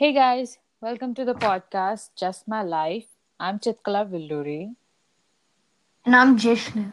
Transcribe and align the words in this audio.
Hey 0.00 0.14
guys, 0.14 0.56
welcome 0.80 1.14
to 1.14 1.26
the 1.26 1.34
podcast 1.34 2.08
Just 2.16 2.48
My 2.48 2.62
Life. 2.62 3.04
I'm 3.38 3.58
Chitkala 3.58 4.08
Villuri, 4.08 4.74
And 6.06 6.16
I'm 6.16 6.38
Jishnu. 6.38 6.92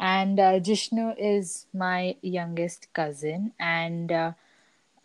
and 0.00 0.40
uh, 0.40 0.58
Jishnu 0.60 1.14
is 1.18 1.66
my 1.72 2.16
youngest 2.20 2.92
cousin, 2.92 3.52
and 3.60 4.10
uh, 4.10 4.32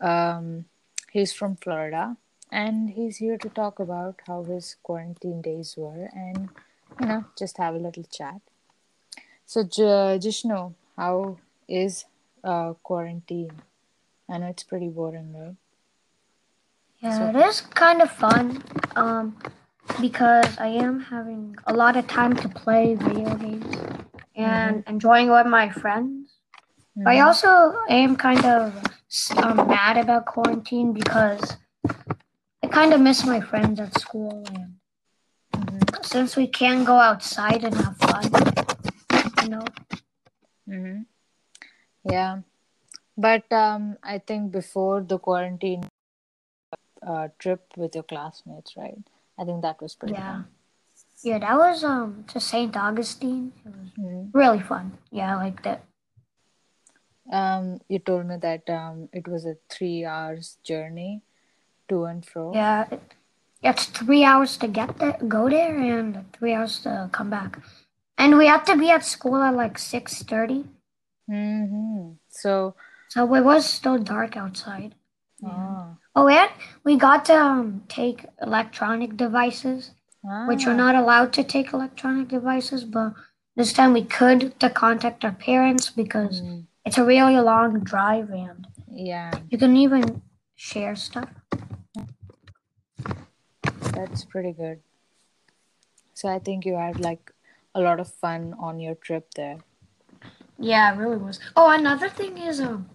um, 0.00 0.64
he's 1.12 1.32
from 1.32 1.56
Florida, 1.56 2.16
and 2.50 2.90
he's 2.90 3.18
here 3.18 3.38
to 3.38 3.48
talk 3.48 3.78
about 3.78 4.20
how 4.26 4.42
his 4.42 4.74
quarantine 4.82 5.40
days 5.42 5.76
were, 5.76 6.10
and 6.12 6.48
you 7.00 7.06
know, 7.06 7.24
just 7.38 7.58
have 7.58 7.74
a 7.76 7.78
little 7.78 8.04
chat. 8.04 8.40
So, 9.46 9.62
J- 9.62 10.18
Jishnu, 10.20 10.74
how 10.96 11.38
is 11.68 12.04
uh, 12.42 12.74
quarantine? 12.82 13.52
I 14.28 14.38
know 14.38 14.48
it's 14.48 14.64
pretty 14.64 14.88
boring, 14.88 15.32
right? 15.36 15.56
Yeah, 17.02 17.18
So, 17.18 17.30
it 17.30 17.36
is 17.36 17.60
kind 17.62 18.02
of 18.02 18.10
fun. 18.10 18.62
Um, 18.96 19.36
because 20.00 20.58
I 20.58 20.68
am 20.68 21.00
having 21.00 21.56
a 21.66 21.74
lot 21.74 21.96
of 21.96 22.06
time 22.06 22.34
to 22.36 22.48
play 22.48 22.94
video 22.94 23.34
games 23.36 23.76
mm-hmm, 24.40 24.74
and 24.74 24.84
enjoying 24.86 25.30
with 25.30 25.46
my 25.46 25.68
friends. 25.70 26.34
But 27.04 27.14
I 27.14 27.20
mm-hmm, 27.20 27.20
also 27.20 27.74
am 27.88 28.16
kind 28.16 28.44
of 28.44 28.82
um, 29.36 29.56
mad 29.68 29.96
about 29.98 30.26
quarantine 30.26 30.92
because 30.92 31.56
I 32.62 32.68
kind 32.68 32.92
of 32.94 33.00
miss 33.00 33.24
my 33.26 33.40
friends 33.40 33.80
at 33.80 33.98
school, 33.98 34.44
and 34.54 34.76
mm-hmm, 35.54 36.02
since 36.02 36.36
we 36.36 36.46
can 36.46 36.84
go 36.84 36.96
outside 36.96 37.64
and 37.64 37.74
have 37.74 37.96
fun, 37.98 38.30
you 39.42 39.48
know. 39.50 39.64
mm-hmm. 40.68 41.02
Yeah. 42.04 42.40
But 43.16 43.50
um, 43.52 43.98
I 44.02 44.18
think 44.18 44.52
before 44.52 45.02
the 45.02 45.18
quarantine 45.18 45.88
uh, 47.06 47.28
trip 47.38 47.72
with 47.76 47.94
your 47.94 48.04
classmates, 48.04 48.76
right? 48.76 48.98
I 49.38 49.44
think 49.44 49.62
that 49.62 49.80
was 49.80 49.94
pretty 49.94 50.14
Yeah, 50.14 50.32
fun. 50.32 50.44
yeah, 51.22 51.38
that 51.38 51.56
was 51.56 51.84
um 51.84 52.24
to 52.28 52.40
Saint 52.40 52.76
Augustine. 52.76 53.52
It 53.64 53.72
was 53.76 53.88
Mhm. 53.98 54.30
really 54.32 54.60
fun. 54.60 54.98
Yeah, 55.10 55.32
I 55.36 55.36
liked 55.44 55.66
it. 55.66 55.80
Um, 57.32 57.80
you 57.88 57.98
told 58.00 58.26
me 58.26 58.36
that 58.36 58.68
um, 58.68 59.08
it 59.12 59.28
was 59.28 59.46
a 59.46 59.56
three 59.68 60.04
hours 60.04 60.58
journey 60.64 61.22
to 61.88 62.04
and 62.04 62.24
fro. 62.26 62.52
Yeah, 62.54 62.86
it, 62.90 63.00
it's 63.62 63.86
three 63.86 64.24
hours 64.24 64.56
to 64.58 64.68
get 64.68 64.98
there, 64.98 65.16
go 65.28 65.48
there, 65.48 65.76
and 65.78 66.24
three 66.32 66.54
hours 66.54 66.80
to 66.82 67.08
come 67.12 67.30
back. 67.30 67.58
And 68.18 68.36
we 68.36 68.46
had 68.46 68.64
to 68.66 68.76
be 68.76 68.90
at 68.90 69.04
school 69.04 69.36
at 69.42 69.54
like 69.54 69.78
six 69.78 70.22
thirty, 70.22 70.64
Mm-hmm. 71.30 72.12
So, 72.28 72.74
so 73.08 73.34
it 73.34 73.44
was 73.44 73.64
still 73.66 73.98
dark 73.98 74.36
outside. 74.36 74.94
And 75.40 75.50
ah, 75.50 75.94
oh, 76.20 76.28
and 76.28 76.50
we 76.84 76.96
got 76.96 77.24
to 77.26 77.34
um, 77.34 77.82
take 77.88 78.26
electronic 78.42 79.16
devices, 79.16 79.92
which 80.46 80.66
we're 80.66 80.72
ah, 80.72 80.84
not 80.84 80.94
allowed 80.94 81.32
to 81.34 81.44
take 81.44 81.72
electronic 81.72 82.28
devices, 82.28 82.84
but 82.84 83.14
this 83.56 83.72
time 83.72 83.92
we 83.92 84.04
could 84.04 84.58
to 84.60 84.68
contact 84.68 85.24
our 85.24 85.32
parents 85.32 85.90
because 85.90 86.42
mm, 86.42 86.64
it's 86.84 86.98
a 86.98 87.04
really 87.04 87.38
long 87.38 87.80
drive, 87.80 88.30
and 88.30 88.66
yeah, 88.90 89.30
you 89.48 89.58
can 89.58 89.76
even 89.76 90.22
share 90.56 90.94
stuff. 90.94 91.28
that's 93.92 94.24
pretty 94.24 94.52
good. 94.52 94.80
So 96.14 96.28
I 96.28 96.38
think 96.38 96.66
you 96.66 96.74
had 96.74 97.00
like 97.00 97.32
a 97.74 97.80
lot 97.80 98.00
of 98.00 98.08
fun 98.08 98.54
on 98.58 98.78
your 98.78 98.94
trip 98.94 99.32
there. 99.34 99.58
Yeah, 100.58 100.92
it 100.92 100.98
really 100.98 101.16
was. 101.16 101.40
Oh, 101.56 101.70
another 101.70 102.10
thing 102.10 102.36
is 102.36 102.60
um. 102.60 102.90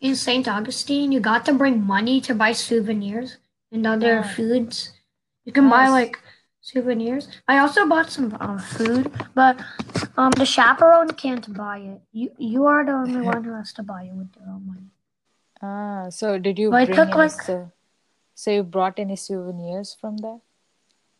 In 0.00 0.16
St. 0.16 0.48
Augustine, 0.48 1.12
you 1.12 1.20
got 1.20 1.44
to 1.46 1.52
bring 1.52 1.84
money 1.86 2.20
to 2.22 2.34
buy 2.34 2.52
souvenirs 2.52 3.36
and 3.72 3.86
other 3.86 4.22
Ah, 4.22 4.32
foods. 4.34 4.92
You 5.44 5.52
can 5.52 5.68
buy 5.68 5.88
like 5.88 6.18
souvenirs. 6.60 7.28
I 7.48 7.58
also 7.58 7.86
bought 7.86 8.10
some 8.10 8.36
um, 8.40 8.58
food, 8.58 9.12
but 9.34 9.60
um, 10.16 10.30
the 10.32 10.46
chaperone 10.46 11.10
can't 11.10 11.52
buy 11.54 11.78
it. 11.78 12.00
You 12.12 12.30
you 12.38 12.66
are 12.66 12.84
the 12.84 12.92
only 12.92 13.20
one 13.20 13.44
who 13.44 13.52
has 13.54 13.72
to 13.74 13.82
buy 13.82 14.04
it 14.04 14.14
with 14.14 14.28
your 14.36 14.48
own 14.48 14.66
money. 14.66 14.88
Ah, 15.62 16.08
so 16.10 16.38
did 16.38 16.58
you 16.58 16.70
But 16.70 16.86
bring 16.86 16.96
took 16.96 17.08
any 17.08 17.28
like 17.28 17.32
so 17.32 17.72
so 18.34 18.50
you 18.50 18.62
brought 18.62 18.98
any 18.98 19.16
souvenirs 19.16 19.94
from 20.00 20.16
there? 20.18 20.40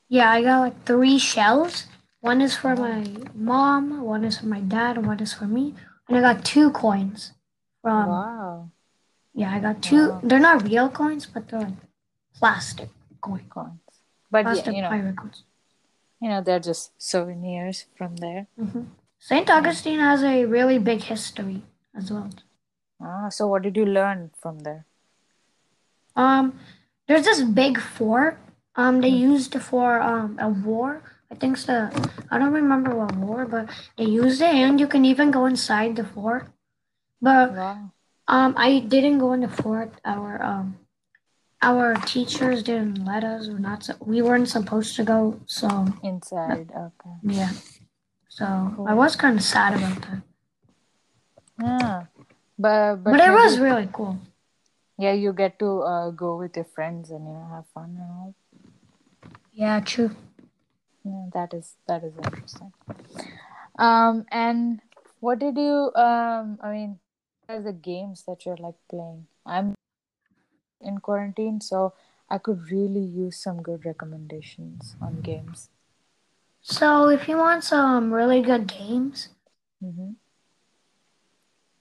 yeah, 0.09 0.31
I 0.31 0.43
got 0.43 0.61
like 0.61 0.85
three 0.85 1.19
shells. 1.19 1.87
One 2.21 2.41
is 2.41 2.57
for 2.57 2.73
Ah, 2.73 2.77
my 2.77 3.05
mom, 3.35 4.01
one 4.03 4.25
is 4.25 4.39
for 4.39 4.47
my 4.47 4.61
dad, 4.61 4.97
and 4.97 5.07
one 5.07 5.21
is 5.21 5.33
for 5.33 5.47
me. 5.47 5.75
And 6.09 6.19
I 6.19 6.21
got 6.21 6.45
two 6.45 6.71
coins 6.73 7.33
from 7.83 8.09
wow, 8.09 8.71
yeah, 9.35 9.55
I 9.55 9.61
got 9.61 9.83
two. 9.83 10.09
wow, 10.11 10.21
They're 10.23 10.39
not 10.41 10.65
real 10.65 10.89
coins, 10.89 11.27
but 11.27 11.49
they're 11.49 11.61
like 11.61 11.75
plastic 12.35 12.89
coin, 13.21 13.45
coins. 13.49 13.81
But 14.31 14.47
yeah, 14.57 14.71
you 14.71 14.83
know, 14.83 14.89
pirate 14.89 15.17
coins. 15.17 15.45
you 16.21 16.29
know, 16.29 16.41
they're 16.41 16.61
just 16.61 16.93
souvenirs 16.99 17.87
from 17.97 18.17
there. 18.17 18.47
hmm 18.59 18.85
St. 19.19 19.51
Augustine 19.51 20.01
has 20.01 20.23
a 20.23 20.47
really 20.47 20.79
big 20.79 21.03
history 21.03 21.63
as 21.95 22.11
well. 22.11 22.31
Ah, 23.03 23.29
so 23.29 23.47
what 23.47 23.63
did 23.63 23.77
you 23.77 23.85
learn 23.85 24.31
from 24.41 24.61
there? 24.61 24.87
Um, 26.17 26.59
there's 27.07 27.25
this 27.25 27.43
big 27.43 27.79
fort. 27.79 28.39
Um, 28.77 29.01
they 29.01 29.11
Mm. 29.11 29.19
used 29.33 29.55
for 29.61 30.01
um 30.01 30.39
a 30.39 30.49
war. 30.49 31.03
I 31.31 31.35
think 31.35 31.57
so. 31.57 31.91
I 32.31 32.39
don't 32.39 32.53
remember 32.53 32.95
what 32.97 33.15
war, 33.17 33.45
but 33.47 33.69
they 33.97 34.05
used 34.05 34.41
it, 34.41 34.55
and 34.55 34.81
you 34.81 34.87
can 34.89 35.05
even 35.05 35.31
go 35.31 35.47
inside 35.47 35.97
the 35.97 36.05
fort. 36.05 36.49
But 37.23 37.53
Wow. 37.53 37.93
Um, 38.31 38.55
I 38.57 38.79
didn't 38.81 39.19
go 39.19 39.33
in 39.35 39.41
the 39.43 39.49
fort. 39.51 39.91
Our 40.05 40.41
um 40.43 40.79
our 41.61 41.95
teachers 42.09 42.63
didn't 42.63 43.05
let 43.05 43.25
us. 43.25 43.49
We're 43.51 43.59
not. 43.59 43.89
We 44.01 44.23
weren't 44.23 44.49
supposed 44.49 44.97
to 44.97 45.05
go. 45.05 45.41
So 45.47 45.69
Inside. 46.03 46.71
Okay. 46.71 47.15
yeah. 47.23 47.53
So 48.29 48.47
I 48.89 48.95
was 48.95 49.17
kind 49.17 49.37
of 49.37 49.45
sad 49.45 49.75
about 49.77 50.01
that. 50.07 50.23
Yeah. 51.61 52.05
But 52.59 53.03
But 53.05 53.11
but 53.13 53.21
it 53.21 53.33
was 53.33 53.57
maybe 53.57 53.65
really 53.69 53.89
cool. 53.93 54.19
yeah, 54.97 55.13
you 55.13 55.33
get 55.33 55.59
to 55.59 55.81
uh, 55.83 56.11
go 56.11 56.37
with 56.37 56.57
your 56.57 56.69
friends 56.77 57.11
and 57.11 57.25
you 57.27 57.35
know 57.35 57.49
have 57.51 57.67
fun 57.75 57.97
and 57.99 58.11
all. 58.17 58.35
Yeah, 59.53 59.81
true. 59.81 60.11
Yeah, 61.05 61.27
that 61.33 61.53
is 61.53 61.77
that 61.89 62.05
is 62.05 62.13
interesting. 62.17 62.73
Um, 63.79 64.25
and 64.31 64.81
what 65.21 65.39
did 65.41 65.57
you 65.57 65.91
um? 65.97 66.59
I 66.63 66.73
mean, 66.73 66.99
are 67.51 67.61
the 67.61 67.73
games 67.73 68.25
that 68.27 68.47
you're 68.47 68.57
like 68.57 68.77
playing? 68.89 69.27
I'm 69.45 69.75
in 70.81 70.99
quarantine, 70.99 71.61
so 71.61 71.93
I 72.29 72.39
could 72.39 72.71
really 72.71 73.01
use 73.01 73.37
some 73.37 73.63
good 73.63 73.85
recommendations 73.85 74.95
on 75.01 75.21
games. 75.21 75.69
So 76.63 77.09
if 77.09 77.29
you 77.29 77.37
want 77.39 77.65
some 77.65 78.13
really 78.13 78.43
good 78.43 78.67
games, 78.69 79.29
Mm-hmm. 79.83 80.11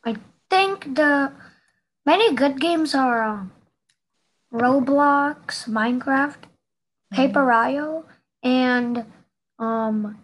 I 0.05 0.15
think 0.49 0.95
the 0.95 1.33
many 2.05 2.33
good 2.33 2.59
games 2.61 2.95
are 2.95 3.21
um, 3.21 3.51
Roblox, 4.53 5.67
Minecraft, 5.67 6.47
Paper 7.11 7.41
Mm-hmm. 7.41 7.49
Mario, 7.49 8.05
and 8.41 9.05
um, 9.59 10.17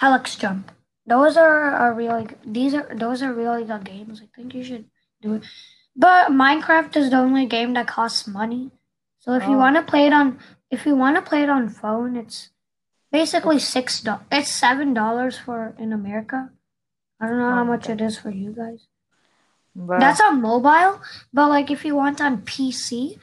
Helix 0.00 0.36
Jump. 0.36 0.72
Those 1.06 1.36
are, 1.36 1.70
are 1.70 1.94
really 1.94 2.26
these 2.44 2.74
are 2.74 2.88
those 2.94 3.22
are 3.22 3.32
really 3.32 3.64
good 3.64 3.84
games. 3.84 4.20
I 4.22 4.28
think 4.34 4.54
you 4.54 4.64
should 4.64 4.86
do 5.22 5.34
it. 5.34 5.44
But 5.94 6.30
Minecraft 6.30 6.96
is 6.96 7.10
the 7.10 7.18
only 7.18 7.46
game 7.46 7.74
that 7.74 7.86
costs 7.86 8.26
money. 8.26 8.70
So 9.20 9.34
if 9.34 9.44
you 9.44 9.54
Oh, 9.54 9.58
want 9.58 9.76
to 9.76 9.82
play 9.82 10.06
it 10.06 10.12
on 10.12 10.38
if 10.70 10.86
you 10.86 10.96
want 10.96 11.16
to 11.16 11.22
play 11.22 11.42
it 11.42 11.48
on 11.48 11.68
phone, 11.68 12.16
it's 12.16 12.50
basically 13.12 13.58
six 13.58 14.00
dollars. 14.00 14.24
It's 14.32 14.50
seven 14.50 14.94
dollars 14.94 15.38
for 15.38 15.74
in 15.78 15.92
America. 15.92 16.50
I 17.20 17.28
don't 17.28 17.38
know 17.38 17.48
oh 17.48 17.54
how 17.54 17.64
much 17.64 17.88
it 17.88 17.98
God. 17.98 18.14
for 18.16 18.30
you 18.30 18.52
guys. 18.52 18.86
Well, 19.74 20.00
That's 20.00 20.20
on 20.20 20.40
mobile, 20.42 21.00
but 21.32 21.48
like 21.48 21.70
if 21.70 21.84
you 21.84 21.94
want 21.94 22.20
on 22.20 22.42
PC, 22.42 23.18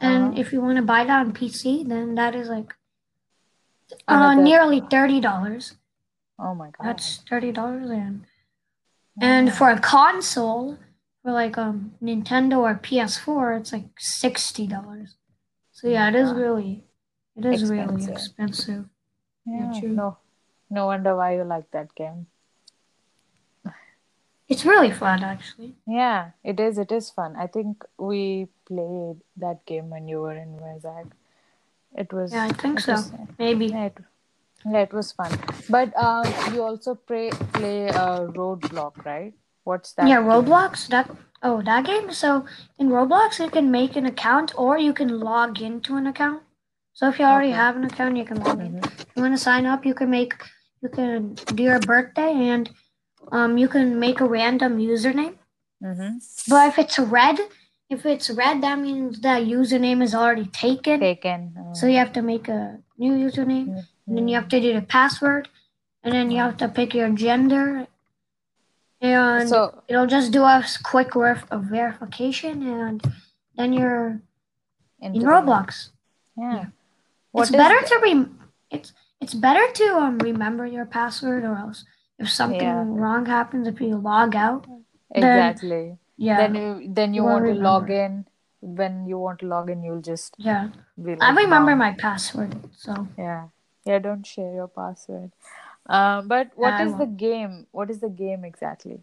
and 0.00 0.32
uh-huh. 0.32 0.40
if 0.40 0.52
you 0.52 0.60
want 0.60 0.76
to 0.76 0.82
buy 0.82 1.04
that 1.04 1.20
on 1.20 1.32
PC, 1.32 1.86
then 1.86 2.14
that 2.16 2.34
is 2.34 2.48
like 2.48 2.74
uh 4.08 4.34
nearly 4.34 4.80
thirty 4.80 5.20
dollars. 5.20 5.76
Oh 6.40 6.54
my 6.54 6.70
God. 6.70 6.86
That's 6.86 7.18
thirty 7.28 7.52
dollars, 7.52 7.90
and 7.90 8.24
and 9.20 9.52
for 9.52 9.70
a 9.70 9.78
console, 9.78 10.78
for 11.22 11.32
like 11.32 11.58
um 11.58 11.94
Nintendo 12.02 12.58
or 12.58 12.74
PS4, 12.74 13.60
it's 13.60 13.72
like 13.72 13.88
sixty 13.98 14.66
dollars. 14.66 15.16
So 15.72 15.88
Oh 15.88 15.90
yeah, 15.90 16.08
it 16.08 16.14
is 16.14 16.32
really, 16.32 16.84
it 17.36 17.44
is 17.44 17.70
really 17.70 17.82
Expensive. 17.82 18.14
expensive. 18.14 18.84
Yeah, 19.46 19.72
Yeah. 19.74 19.88
No. 19.88 20.18
No 20.72 20.86
wonder 20.86 21.16
why 21.16 21.34
you 21.34 21.42
like 21.44 21.70
that 21.72 21.94
game. 21.94 22.26
It's 24.48 24.64
really 24.64 24.90
fun 24.90 25.22
actually. 25.22 25.74
Yeah, 25.86 26.30
it 26.42 26.58
is. 26.58 26.78
It 26.78 26.90
is 26.90 27.10
fun. 27.10 27.36
I 27.36 27.46
think 27.46 27.84
we 27.98 28.48
played 28.66 29.20
that 29.36 29.64
game 29.64 29.90
when 29.90 30.08
you 30.08 30.20
were 30.20 30.34
in 30.34 30.58
Vizag. 30.58 31.12
It 31.96 32.12
was. 32.12 32.32
Yeah. 32.32 32.44
I 32.44 32.52
think 32.52 32.80
so. 32.80 32.96
Maybe. 33.38 33.66
Yeah. 33.66 33.86
It, 33.86 33.98
yeah. 34.64 34.80
It 34.80 34.92
was 34.92 35.12
fun. 35.12 35.32
But 35.68 35.96
um, 35.96 36.26
you 36.54 36.62
also 36.62 36.94
play 36.94 37.30
play 37.52 37.88
uh, 37.88 38.26
Roadblock, 38.40 39.04
right? 39.04 39.32
What's 39.64 39.92
that? 39.94 40.08
Yeah, 40.08 40.16
game? 40.20 40.26
Roblox. 40.26 40.86
That 40.88 41.10
oh, 41.42 41.62
that 41.62 41.86
game. 41.86 42.12
So 42.12 42.44
in 42.78 42.88
Roblox, 42.88 43.38
you 43.38 43.50
can 43.50 43.70
make 43.70 43.96
an 43.96 44.06
account 44.06 44.52
or 44.56 44.78
you 44.78 44.92
can 44.92 45.20
log 45.20 45.60
into 45.60 45.96
an 45.96 46.06
account. 46.06 46.42
So 46.92 47.08
if 47.08 47.18
you 47.18 47.24
already 47.24 47.48
Okay. 47.48 47.56
have 47.56 47.76
an 47.76 47.84
account, 47.84 48.16
you 48.16 48.24
can 48.24 48.40
log 48.40 48.60
in. 48.60 48.72
Mhm. 48.80 48.84
If 48.84 49.06
you 49.16 49.22
want 49.22 49.34
to 49.34 49.42
sign 49.42 49.66
up, 49.66 49.86
you 49.86 49.94
can 49.94 50.10
make 50.10 50.34
you 50.82 50.88
can 50.88 51.34
do 51.54 51.62
your 51.62 51.78
birthday 51.80 52.32
and 52.48 52.70
um 53.32 53.58
you 53.58 53.68
can 53.68 53.98
make 54.00 54.20
a 54.20 54.24
random 54.26 54.78
username. 54.78 55.34
Mm-hmm. 55.84 56.18
But 56.48 56.68
if 56.68 56.78
it's 56.78 56.98
red, 56.98 57.38
if 57.88 58.04
it's 58.06 58.30
red, 58.30 58.62
that 58.62 58.78
means 58.78 59.20
that 59.20 59.42
username 59.42 60.02
is 60.02 60.14
already 60.14 60.46
taken. 60.46 61.00
Taken. 61.00 61.54
uh, 61.58 61.74
So 61.74 61.86
you 61.86 61.98
have 61.98 62.12
to 62.14 62.22
make 62.22 62.48
a 62.48 62.78
new 62.98 63.12
username, 63.12 63.68
mhm. 63.68 63.84
And 64.10 64.18
then 64.18 64.26
you 64.26 64.34
have 64.34 64.48
to 64.50 64.60
do 64.60 64.74
the 64.74 64.82
password, 64.82 65.46
and 66.02 66.12
then 66.12 66.30
you 66.34 66.38
have 66.42 66.56
to 66.58 66.66
pick 66.68 66.94
your 66.94 67.08
gender, 67.10 67.86
and 69.00 69.48
So 69.48 69.82
it'll 69.88 70.06
just 70.10 70.32
do 70.32 70.42
a 70.42 70.64
quick 70.82 71.14
a 71.14 71.58
verification, 71.58 72.66
and 72.66 73.00
then 73.56 73.72
you're 73.72 74.20
in 75.00 75.14
Roblox. 75.14 75.90
Yeah. 76.36 76.54
Yeah. 76.54 76.64
What 77.32 77.42
it's 77.42 77.50
better 77.56 77.78
the- 77.80 77.86
to 77.86 77.96
rem- 78.02 78.38
it's 78.70 78.92
it's 79.20 79.34
better 79.34 79.64
to 79.80 79.86
um 79.96 80.18
remember 80.18 80.66
your 80.66 80.86
password, 80.86 81.44
or 81.44 81.54
else 81.56 81.84
if 82.18 82.28
something 82.28 82.60
Yeah. 82.60 82.84
wrong 82.86 83.26
happens, 83.26 83.66
if 83.68 83.80
you 83.80 83.96
log 83.96 84.34
out, 84.34 84.66
exactly. 85.14 85.96
yeah, 86.16 86.36
Then 86.36 86.54
you 86.54 86.68
then 86.98 87.14
you 87.14 87.22
You 87.22 87.28
want 87.30 87.44
to 87.46 87.54
log 87.54 87.90
in. 87.90 88.26
When 88.60 89.06
you 89.06 89.16
want 89.18 89.38
to 89.40 89.46
log 89.46 89.70
in, 89.70 89.82
you'll 89.82 90.02
just 90.02 90.34
yeah. 90.36 90.68
be 91.02 91.12
like. 91.16 91.22
I 91.22 91.32
remember 91.32 91.70
"Mom." 91.72 91.78
my 91.78 91.92
password, 91.96 92.52
so 92.76 93.06
Yeah. 93.16 93.48
Yeah. 93.84 93.98
Don't 93.98 94.26
share 94.26 94.54
your 94.54 94.68
password. 94.68 95.32
Um. 95.86 96.28
But 96.28 96.52
what 96.56 96.74
I 96.74 96.84
is 96.84 96.96
the 96.96 97.06
game? 97.06 97.66
What 97.72 97.90
is 97.90 98.00
the 98.00 98.10
game 98.10 98.44
exactly? 98.44 99.00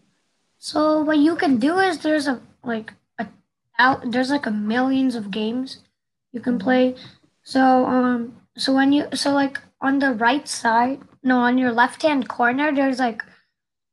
So 0.58 1.02
what 1.02 1.18
you 1.18 1.36
can 1.36 1.58
do 1.58 1.78
is 1.78 1.98
there's 1.98 2.26
a 2.26 2.40
like 2.64 2.92
a 3.18 3.26
out 3.78 4.10
there's 4.10 4.30
like 4.30 4.46
a 4.46 4.50
millions 4.50 5.14
of 5.14 5.30
games 5.30 5.78
you 6.32 6.40
can 6.40 6.58
play. 6.58 6.96
So 7.42 7.86
um 7.86 8.36
so 8.56 8.74
when 8.74 8.92
you 8.92 9.06
so 9.14 9.32
like 9.32 9.60
on 9.80 10.00
the 10.00 10.12
right 10.12 10.46
side 10.48 11.00
no 11.22 11.38
on 11.38 11.58
your 11.58 11.72
left 11.72 12.02
hand 12.02 12.28
corner 12.28 12.74
there's 12.74 12.98
like 12.98 13.22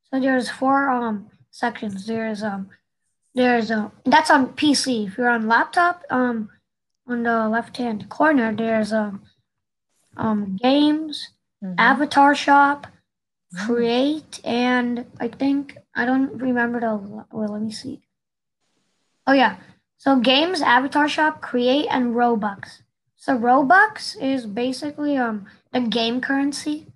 so 0.10 0.20
there's 0.20 0.50
four 0.50 0.90
um 0.90 1.30
sections. 1.52 2.08
There's 2.08 2.42
um 2.42 2.70
there's 3.36 3.70
um 3.70 3.92
that's 4.06 4.32
on 4.32 4.54
PC. 4.54 5.08
If 5.08 5.18
you're 5.18 5.30
on 5.30 5.48
laptop 5.48 6.04
um 6.10 6.50
on 7.08 7.22
the 7.24 7.48
left 7.48 7.78
hand 7.78 8.10
corner 8.10 8.54
there's 8.56 8.92
um 8.92 9.22
um 10.18 10.56
games, 10.56 11.30
Mhm. 11.64 11.76
avatar 11.78 12.36
shop, 12.36 12.88
Mm. 13.54 13.66
create 13.66 14.42
and 14.44 15.06
I 15.20 15.28
think 15.28 15.78
I 15.96 16.06
don't 16.06 16.38
remember 16.38 16.80
the 16.80 16.96
well 17.32 17.50
let 17.54 17.62
me 17.62 17.72
see. 17.72 18.02
Oh 19.28 19.34
yeah. 19.34 19.58
So 19.98 20.20
games, 20.20 20.62
avatar 20.62 21.08
shop, 21.08 21.42
create 21.42 21.88
and 21.90 22.14
Robux. 22.16 22.82
So 23.16 23.38
Robux 23.38 24.16
is 24.22 24.46
basically 24.46 25.18
um 25.18 25.46
the 25.72 25.82
game 25.82 26.22
currency 26.22 26.88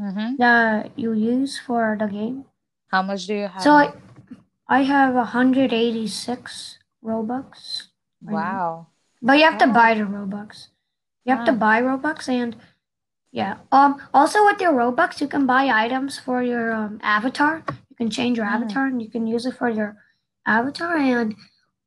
Mm-hmm. 0.00 0.36
that 0.38 0.96
you 0.96 1.12
use 1.12 1.58
for 1.58 1.96
the 1.98 2.06
game. 2.06 2.44
How 2.88 3.02
much 3.02 3.26
do 3.26 3.34
you 3.34 3.48
have? 3.48 3.62
So 3.62 3.72
I 3.72 3.92
I 4.68 4.82
have 4.82 5.14
186 5.14 6.78
Robux. 7.04 7.88
wow. 8.22 8.86
But 9.22 9.38
you 9.38 9.44
have 9.44 9.58
to 9.58 9.66
buy 9.66 9.94
the 9.94 10.02
Robux. 10.04 10.68
You 11.28 11.36
have 11.36 11.44
to 11.44 11.52
Ah. 11.52 11.56
buy 11.56 11.82
Robux 11.82 12.28
and 12.28 12.56
yeah. 13.32 13.58
Um 13.70 14.00
also 14.14 14.44
with 14.46 14.60
your 14.60 14.72
Robux 14.72 15.20
you 15.20 15.28
can 15.28 15.44
buy 15.46 15.68
items 15.68 16.18
for 16.18 16.42
your 16.42 16.72
um, 16.72 16.98
avatar. 17.02 17.62
You 17.90 17.96
can 17.96 18.08
change 18.10 18.38
your 18.38 18.46
Mm. 18.46 18.54
avatar 18.54 18.86
and 18.86 19.02
you 19.02 19.10
can 19.10 19.26
use 19.26 19.44
it 19.44 19.54
for 19.58 19.68
your 19.68 19.90
avatar 20.46 20.96
and 20.96 21.34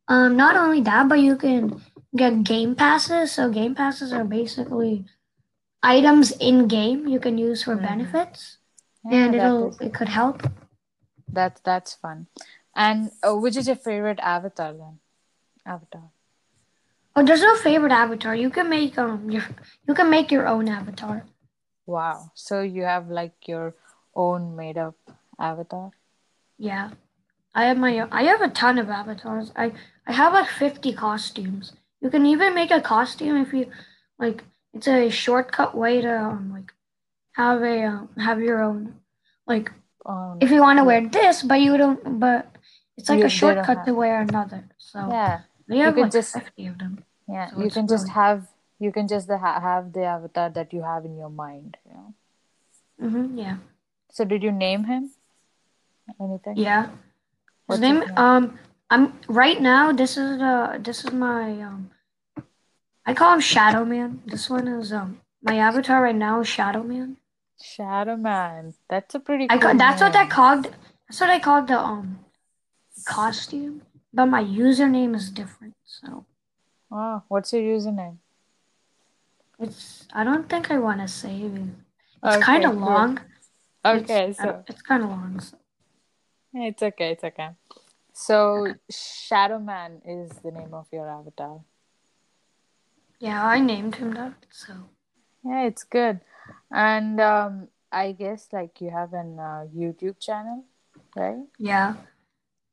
um 0.08 0.38
not 0.38 0.56
only 0.56 0.82
that 0.82 1.10
but 1.10 1.20
you 1.20 1.36
can 1.36 1.82
get 2.16 2.44
game 2.44 2.76
passes. 2.76 3.32
So 3.32 3.50
game 3.50 3.74
passes 3.74 4.14
are 4.14 4.24
basically 4.24 5.06
items 5.82 6.32
in 6.50 6.68
game 6.68 7.08
you 7.08 7.20
can 7.20 7.38
use 7.40 7.64
for 7.64 7.76
Mhm. 7.76 7.82
benefits 7.90 8.58
Yeah, 9.04 9.26
and 9.26 9.36
it'll 9.36 9.70
is- 9.70 9.82
it 9.82 9.94
could 9.96 10.10
help. 10.10 10.44
That's 11.28 11.62
that's 11.62 11.96
fun. 11.96 12.28
And 12.76 13.10
uh, 13.24 13.36
which 13.36 13.58
is 13.58 13.66
your 13.68 13.76
favorite 13.76 14.20
avatar 14.22 14.74
then? 14.74 15.00
Avatar. 15.66 16.12
Oh, 17.16 17.24
there's 17.26 17.42
no 17.42 17.56
favorite 17.56 17.92
avatar. 17.92 18.36
You 18.36 18.50
can 18.50 18.70
make 18.70 18.98
um 18.98 19.30
your 19.30 19.44
you 19.88 19.94
can 19.94 20.10
make 20.10 20.32
your 20.32 20.48
own 20.48 20.68
avatar. 20.70 21.26
Wow. 21.86 22.32
So 22.36 22.62
you 22.62 22.84
have 22.84 23.10
like 23.10 23.48
your 23.48 23.76
own 24.16 24.56
made 24.56 24.78
up 24.78 24.96
avatar? 25.40 25.92
Yeah. 26.58 26.92
I 27.54 27.66
have 27.66 27.78
my 27.78 28.08
I 28.12 28.24
have 28.24 28.42
a 28.42 28.50
ton 28.50 28.78
of 28.80 28.90
avatars. 28.90 29.52
I 29.56 29.74
I 30.08 30.14
have 30.14 30.34
like 30.34 30.48
50 30.50 30.94
costumes. 30.94 31.74
You 32.02 32.10
can 32.10 32.26
even 32.26 32.56
make 32.56 32.72
a 32.72 32.82
costume 32.82 33.38
if 33.42 33.54
you 33.54 33.68
like 34.18 34.44
it's 34.74 34.88
a 34.88 35.10
shortcut 35.10 35.76
way 35.76 36.00
to 36.02 36.18
um, 36.18 36.52
like 36.54 36.72
have 37.34 37.62
a 37.62 37.84
um, 37.86 38.10
have 38.18 38.40
your 38.40 38.64
own 38.64 38.96
like 39.48 39.72
Um, 40.06 40.38
if 40.42 40.50
you 40.50 40.62
want 40.62 40.80
to 40.80 40.84
wear 40.86 41.02
this 41.08 41.44
but 41.44 41.60
you 41.62 41.78
don't 41.78 42.20
but 42.20 42.48
it's 42.98 43.10
like 43.10 43.24
a 43.24 43.30
shortcut 43.30 43.78
have- 43.78 43.86
to 43.86 43.94
wear 43.94 44.22
another. 44.22 44.64
So 44.78 45.00
yeah. 45.12 45.42
We 45.68 45.80
have 45.80 45.96
could 45.96 46.02
like 46.04 46.12
just- 46.12 46.34
50 46.34 46.68
of 46.68 46.78
them. 46.80 47.04
Yeah. 47.28 47.50
So 47.52 47.62
you 47.64 47.70
can 47.70 47.88
just 47.88 48.04
really- 48.06 48.14
have 48.14 48.48
you 48.80 48.92
can 48.92 49.08
just 49.08 49.28
the, 49.28 49.38
have 49.38 49.94
the 49.94 50.04
avatar 50.06 50.50
that 50.50 50.74
you 50.74 50.82
have 50.82 51.06
in 51.06 51.16
your 51.16 51.30
mind, 51.30 51.78
you 51.88 51.94
know. 51.94 52.14
hmm 53.10 53.38
yeah. 53.38 53.58
So 54.12 54.26
did 54.26 54.42
you 54.44 54.52
name 54.52 54.86
him? 54.86 55.12
Anything? 56.20 56.58
Yeah. 56.58 56.90
What's 57.68 57.78
His 57.78 57.82
name 57.82 58.02
his 58.02 58.10
name? 58.10 58.18
um 58.18 58.60
I'm 58.90 59.14
right 59.28 59.62
now 59.62 59.92
this 59.92 60.18
is 60.18 60.42
uh 60.42 60.78
this 60.80 61.06
is 61.06 61.12
my 61.14 61.62
um 61.62 61.92
I 63.06 63.14
call 63.14 63.34
him 63.36 63.40
Shadow 63.40 63.86
Man. 63.86 64.22
This 64.26 64.50
one 64.50 64.68
is 64.68 64.92
um 64.92 65.22
my 65.44 65.58
avatar 65.58 66.02
right 66.02 66.16
now 66.16 66.42
is 66.42 66.48
Shadow 66.48 66.84
Man. 66.84 67.18
Shadow 67.62 68.18
Man. 68.18 68.74
That's 68.90 69.16
a 69.16 69.20
pretty 69.20 69.48
I 69.50 69.58
ca- 69.60 69.74
that's 69.74 70.02
what 70.02 70.16
I 70.16 70.26
called 70.26 70.66
that's 71.08 71.22
what 71.22 71.30
I 71.30 71.40
called 71.40 71.68
the 71.68 71.80
um 71.80 72.20
costume. 73.06 73.82
But 74.14 74.26
my 74.26 74.44
username 74.44 75.16
is 75.16 75.30
different, 75.32 75.76
so 75.86 76.26
Oh, 76.92 77.24
what's 77.30 77.54
your 77.54 77.62
username? 77.62 78.18
it's 79.60 80.08
I 80.14 80.24
don't 80.24 80.50
think 80.50 80.72
I 80.72 80.78
wanna 80.78 81.08
say 81.08 81.42
it. 81.42 81.52
It's 82.24 82.36
Okay, 82.38 82.46
kinda 82.46 82.70
cool. 82.70 82.80
long. 82.80 83.20
Okay, 83.86 84.30
it's, 84.30 84.40
so 84.40 84.64
it's 84.68 84.82
kinda 84.82 85.08
long. 85.08 85.40
So. 85.40 85.58
it's 86.54 86.84
okay, 86.84 87.12
it's 87.12 87.24
okay. 87.24 87.50
So 88.14 88.76
Shadow 88.90 89.60
Man 89.60 90.02
is 90.06 90.30
the 90.44 90.52
name 90.52 90.74
of 90.74 90.88
your 90.92 91.10
avatar. 91.10 91.62
Yeah, 93.20 93.46
I 93.46 93.60
named 93.60 93.96
him 93.96 94.12
that. 94.16 94.34
So 94.50 94.74
Yeah, 95.44 95.64
it's 95.64 95.84
good. 95.84 96.20
And 96.72 97.20
um, 97.22 97.68
I 97.92 98.12
guess 98.12 98.48
like 98.52 98.82
you 98.82 98.90
have 98.90 99.14
an 99.14 99.40
uh, 99.40 99.66
YouTube 99.76 100.20
channel, 100.20 100.66
right? 101.16 101.46
yeah. 101.58 101.96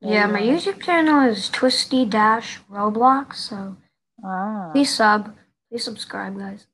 Yeah, 0.01 0.27
my 0.27 0.41
YouTube 0.41 0.81
channel 0.83 1.29
is 1.29 1.49
Twisty 1.49 2.05
Dash 2.05 2.61
Roblox, 2.71 3.35
so 3.51 3.77
Ah, 4.25 4.71
please 4.73 4.95
sub. 4.95 5.35
Please 5.69 5.85
subscribe 5.85 6.39
guys. 6.39 6.67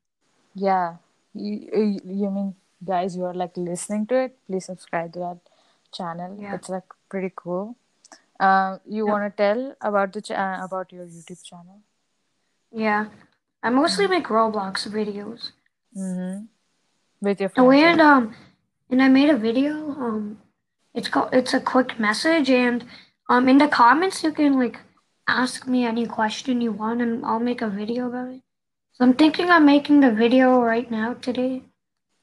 yeah. 0.54 0.96
You, 1.36 1.54
you 1.74 2.00
you 2.04 2.30
mean 2.30 2.54
guys 2.84 3.16
you 3.16 3.24
are 3.24 3.34
like 3.34 3.56
listening 3.56 4.06
to 4.06 4.18
it? 4.24 4.36
Please 4.46 4.64
subscribe 4.66 5.12
to 5.14 5.18
that 5.18 5.38
channel. 5.92 6.36
Yeah. 6.40 6.54
It's 6.54 6.68
like 6.68 6.84
pretty 7.08 7.32
cool. 7.34 7.76
Um, 8.38 8.78
you 8.86 9.06
Yeah. 9.06 9.12
want 9.12 9.24
to 9.24 9.42
tell 9.42 9.74
about 9.80 10.12
the 10.12 10.20
ch- 10.22 10.30
uh, 10.30 10.58
about 10.62 10.92
your 10.92 11.06
YouTube 11.06 11.42
channel? 11.42 11.80
Yeah. 12.70 13.06
I 13.62 13.70
mostly 13.70 14.06
make 14.06 14.26
Roblox 14.28 14.86
videos. 14.88 15.50
Mm-hmm. 15.96 16.44
With 17.20 17.40
your 17.40 17.48
friends. 17.48 17.82
and 17.82 18.00
um, 18.00 18.34
and 18.90 19.02
I 19.02 19.08
made 19.08 19.30
a 19.30 19.36
video. 19.36 19.74
Um, 19.90 20.38
it's 20.94 21.08
called 21.08 21.30
it's 21.32 21.52
a 21.54 21.60
quick 21.60 21.98
message, 21.98 22.48
and 22.50 22.84
um, 23.28 23.48
in 23.48 23.58
the 23.58 23.68
comments 23.68 24.22
you 24.22 24.32
can 24.32 24.58
like 24.58 24.78
ask 25.28 25.66
me 25.66 25.84
any 25.86 26.06
question 26.06 26.60
you 26.60 26.72
want, 26.72 27.00
and 27.02 27.24
I'll 27.24 27.40
make 27.40 27.62
a 27.62 27.68
video 27.68 28.06
about 28.08 28.28
it. 28.28 28.42
So 28.92 29.04
I'm 29.04 29.14
thinking 29.14 29.50
I'm 29.50 29.64
making 29.66 30.00
the 30.00 30.12
video 30.12 30.60
right 30.60 30.90
now 30.90 31.14
today. 31.14 31.62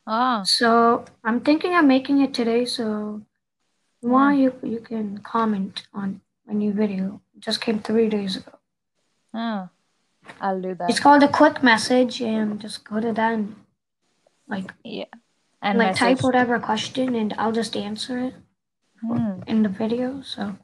Ah, 0.07 0.43
So 0.43 1.05
I'm 1.23 1.41
thinking 1.41 1.73
I'm 1.75 1.87
making 1.87 2.21
it 2.21 2.33
today. 2.33 2.65
So 2.65 3.21
if 4.03 4.39
you 4.39 4.53
you 4.63 4.79
can 4.79 5.17
comment 5.19 5.83
on 5.93 6.21
my 6.47 6.53
new 6.53 6.73
video. 6.73 7.21
It 7.35 7.41
just 7.41 7.61
came 7.61 7.79
three 7.79 8.09
days 8.09 8.35
ago. 8.37 8.53
ah. 9.33 9.69
I'll 10.39 10.61
do 10.61 10.75
that. 10.75 10.89
It's 10.89 10.99
called 10.99 11.23
a 11.23 11.27
quick 11.27 11.61
message, 11.63 12.21
and 12.21 12.59
just 12.61 12.83
go 12.83 12.99
to 12.99 13.11
that 13.13 13.33
and 13.33 13.55
like 14.47 14.73
Yeah. 14.83 15.05
And 15.61 15.77
like 15.77 15.95
type 15.95 16.21
whatever 16.23 16.59
question, 16.59 17.15
and 17.15 17.33
I'll 17.37 17.51
just 17.51 17.75
answer 17.75 18.17
it 18.27 18.35
Hmm. 19.01 19.41
in 19.47 19.63
the 19.63 19.69
video. 19.69 20.21
So 20.21 20.55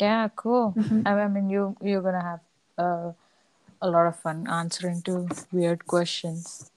Yeah, 0.00 0.28
cool. 0.36 0.76
Mhm. 0.76 1.02
I 1.06 1.26
mean, 1.28 1.50
you 1.50 1.76
you're 1.82 2.02
gonna 2.02 2.22
have 2.22 2.40
uh, 2.78 3.12
a 3.82 3.88
lot 3.90 4.06
of 4.06 4.16
fun 4.18 4.46
answering 4.48 5.02
to 5.02 5.28
weird 5.52 5.86
questions, 5.86 6.70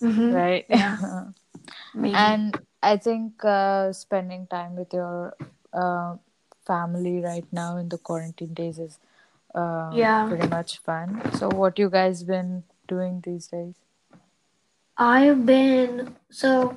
mhm, 0.00 0.32
right? 0.32 0.66
Yeah. 0.68 0.96
and 2.04 2.58
I 2.82 2.96
think 2.96 3.44
uh, 3.44 3.92
spending 3.92 4.46
time 4.46 4.76
with 4.76 4.92
your 4.92 5.36
uh, 5.72 6.16
family 6.66 7.20
right 7.20 7.46
now 7.52 7.76
in 7.76 7.88
the 7.88 7.98
quarantine 7.98 8.54
days 8.54 8.78
is 8.78 8.98
uh, 9.54 9.90
Yeah, 9.96 10.26
pretty 10.28 10.48
much 10.48 10.78
fun. 10.78 11.22
So, 11.34 11.48
what 11.48 11.78
you 11.78 11.90
guys 11.90 12.22
been 12.24 12.64
doing 12.88 13.22
these 13.24 13.48
days? 13.48 13.74
I've 14.98 15.46
been 15.46 16.16
so 16.30 16.76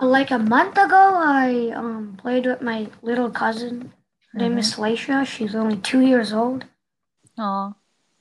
like 0.00 0.30
a 0.30 0.38
month 0.38 0.76
ago. 0.76 1.14
I 1.16 1.70
um 1.74 2.16
played 2.20 2.44
with 2.46 2.60
my 2.60 2.88
little 3.02 3.30
cousin. 3.30 3.92
Her 4.32 4.38
name 4.38 4.52
Mm-hmm. 4.52 4.58
is 4.58 4.74
Slacia. 4.74 5.26
She's 5.26 5.54
only 5.54 5.76
two 5.76 6.00
years 6.00 6.32
old, 6.32 6.64
Oh, 7.38 7.74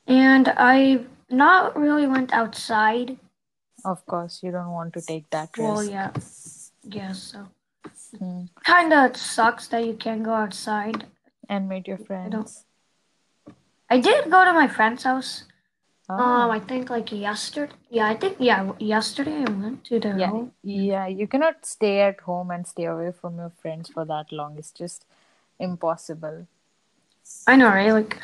and 0.07 0.53
I 0.57 1.05
not 1.29 1.75
really 1.77 2.07
went 2.07 2.33
outside. 2.33 3.17
of 3.85 4.05
course, 4.05 4.43
you 4.43 4.51
don't 4.51 4.71
want 4.71 4.93
to 4.93 5.01
take 5.01 5.29
that 5.31 5.57
risk. 5.57 5.59
Well, 5.69 5.83
yeah, 5.83 6.11
yeah. 6.83 7.13
So 7.13 7.47
Mm. 8.17 8.49
kind 8.65 8.91
of 8.93 9.15
sucks 9.17 9.67
that 9.69 9.85
you 9.85 9.93
can't 9.93 10.23
go 10.23 10.33
outside. 10.33 11.05
And 11.47 11.67
meet 11.69 11.87
your 11.87 11.97
friends. 11.97 12.65
I 13.89 13.99
did 13.99 14.29
go 14.29 14.43
to 14.45 14.53
my 14.53 14.67
friend's 14.67 15.03
house. 15.03 15.45
Oh. 16.09 16.17
Um, 16.23 16.51
I 16.51 16.59
think 16.59 16.89
like 16.89 17.11
yesterday. 17.11 17.73
Yeah, 17.89 18.07
I 18.07 18.15
think 18.17 18.35
yeah, 18.39 18.71
yesterday 18.79 19.37
I 19.47 19.49
went 19.49 19.85
to 19.85 19.99
their 19.99 20.17
yeah, 20.19 20.27
home. 20.29 20.51
yeah. 20.63 21.07
You 21.07 21.27
cannot 21.27 21.65
stay 21.65 22.01
at 22.01 22.19
home 22.21 22.51
and 22.51 22.67
stay 22.67 22.85
away 22.85 23.11
from 23.13 23.37
your 23.37 23.51
friends 23.61 23.89
for 23.89 24.03
that 24.05 24.31
long. 24.31 24.57
It's 24.57 24.71
just 24.71 25.05
impossible. 25.61 26.47
I 27.47 27.55
know, 27.55 27.67
right? 27.69 27.91
Like, 27.93 28.17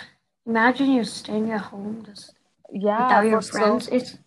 imagine 0.45 0.91
you're 0.91 1.05
staying 1.05 1.51
at 1.51 1.61
home 1.61 2.03
just 2.05 2.33
Yeah, 2.73 3.03
without 3.07 3.25
your 3.29 3.41
for 3.41 3.47
so- 3.47 3.57
friends. 3.59 3.87
It's 3.89 4.17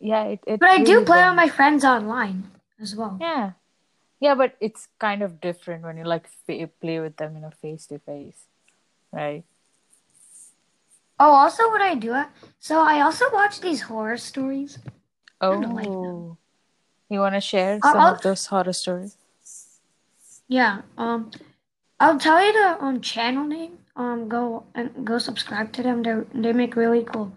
yeah, 0.00 0.24
it, 0.36 0.40
it 0.46 0.60
but 0.60 0.68
I 0.68 0.82
do 0.84 1.04
play 1.06 1.22
with 1.24 1.36
my 1.36 1.48
friends 1.48 1.84
online 1.84 2.50
as 2.80 2.94
well. 2.94 3.16
Yeah. 3.20 3.52
Yeah, 4.20 4.34
but 4.34 4.56
it's 4.60 4.88
kind 4.98 5.22
of 5.22 5.40
different 5.40 5.84
when 5.84 5.96
you 5.96 6.04
like 6.04 6.28
fa- 6.46 6.68
play 6.80 7.00
with 7.00 7.16
them, 7.16 7.34
you 7.36 7.40
know, 7.42 7.50
face 7.62 7.86
to 7.86 7.98
face, 7.98 8.40
right? 9.12 9.44
Oh, 11.18 11.30
also 11.30 11.68
what 11.70 11.80
I 11.80 11.94
do, 11.94 12.12
so 12.58 12.80
I 12.80 13.00
also 13.00 13.30
watch 13.32 13.60
these 13.60 13.82
horror 13.82 14.16
stories. 14.18 14.78
Oh, 15.40 15.58
like 15.58 15.86
you 17.08 17.20
want 17.20 17.34
to 17.34 17.40
share 17.40 17.78
some 17.80 17.96
I'll- 17.96 18.14
of 18.14 18.20
those 18.22 18.46
horror 18.46 18.72
stories? 18.72 19.16
Yeah. 20.48 20.82
Um, 20.98 21.30
I'll 22.04 22.18
tell 22.18 22.44
you 22.44 22.52
the 22.52 22.84
um 22.84 23.00
channel 23.00 23.46
name. 23.46 23.78
Um, 23.96 24.28
go 24.28 24.64
and 24.74 25.06
go 25.10 25.18
subscribe 25.18 25.72
to 25.74 25.82
them. 25.82 26.02
They 26.02 26.14
they 26.34 26.52
make 26.52 26.76
really 26.76 27.02
cool 27.04 27.28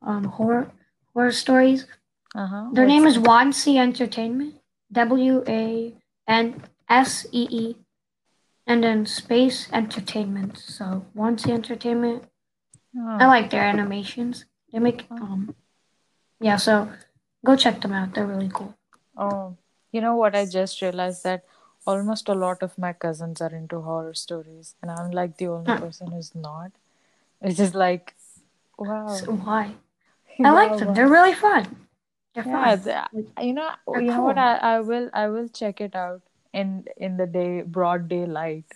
um 0.00 0.24
horror 0.24 0.70
horror 1.12 1.32
stories. 1.32 1.86
Uh 2.34 2.46
huh. 2.46 2.68
Their 2.72 2.86
name 2.86 3.06
is 3.06 3.18
Wansee 3.18 3.76
Entertainment. 3.76 4.54
W 4.92 5.42
A 5.48 5.92
N 6.28 6.62
S 6.88 7.26
E 7.32 7.46
E, 7.50 7.76
and 8.66 8.82
then 8.84 9.04
Space 9.06 9.68
Entertainment. 9.72 10.56
So 10.58 11.04
Wansee 11.16 11.52
Entertainment. 11.52 12.24
I 12.96 13.26
like 13.26 13.50
their 13.50 13.64
animations. 13.64 14.44
They 14.72 14.78
make 14.78 15.06
um, 15.10 15.54
yeah. 16.40 16.56
So 16.56 16.88
go 17.44 17.56
check 17.56 17.80
them 17.80 17.92
out. 17.92 18.14
They're 18.14 18.26
really 18.26 18.50
cool. 18.52 18.74
Oh, 19.16 19.56
you 19.92 20.00
know 20.00 20.16
what? 20.16 20.34
I 20.36 20.46
just 20.46 20.80
realized 20.80 21.24
that 21.24 21.44
almost 21.86 22.28
a 22.28 22.34
lot 22.34 22.62
of 22.62 22.78
my 22.78 22.92
cousins 22.92 23.40
are 23.40 23.54
into 23.54 23.80
horror 23.82 24.14
stories, 24.14 24.74
and 24.82 24.90
I'm 24.90 25.10
like 25.10 25.36
the 25.38 25.48
only 25.48 25.72
Huh. 25.72 25.80
person 25.80 26.10
who's 26.12 26.34
not. 26.34 26.72
It's 27.42 27.58
just 27.58 27.74
like, 27.74 28.14
wow. 28.78 29.06
So 29.06 29.32
why? 29.32 29.74
I 30.44 30.50
like 30.50 30.76
them. 30.78 30.88
wow. 30.88 30.94
They're 30.94 31.08
really 31.08 31.34
fun. 31.34 31.76
They're 32.34 32.44
Yeah, 32.44 32.76
fun. 32.76 32.80
you 33.40 33.52
know, 33.54 33.70
They're 33.92 34.00
you 34.00 34.12
know 34.12 34.22
what? 34.22 34.38
I, 34.38 34.56
I 34.56 34.80
will, 34.80 35.10
I 35.12 35.28
will 35.28 35.48
check 35.48 35.80
it 35.80 35.94
out 35.94 36.22
in 36.52 36.86
in 36.96 37.16
the 37.16 37.26
day, 37.26 37.62
broad 37.62 38.08
daylight. 38.08 38.66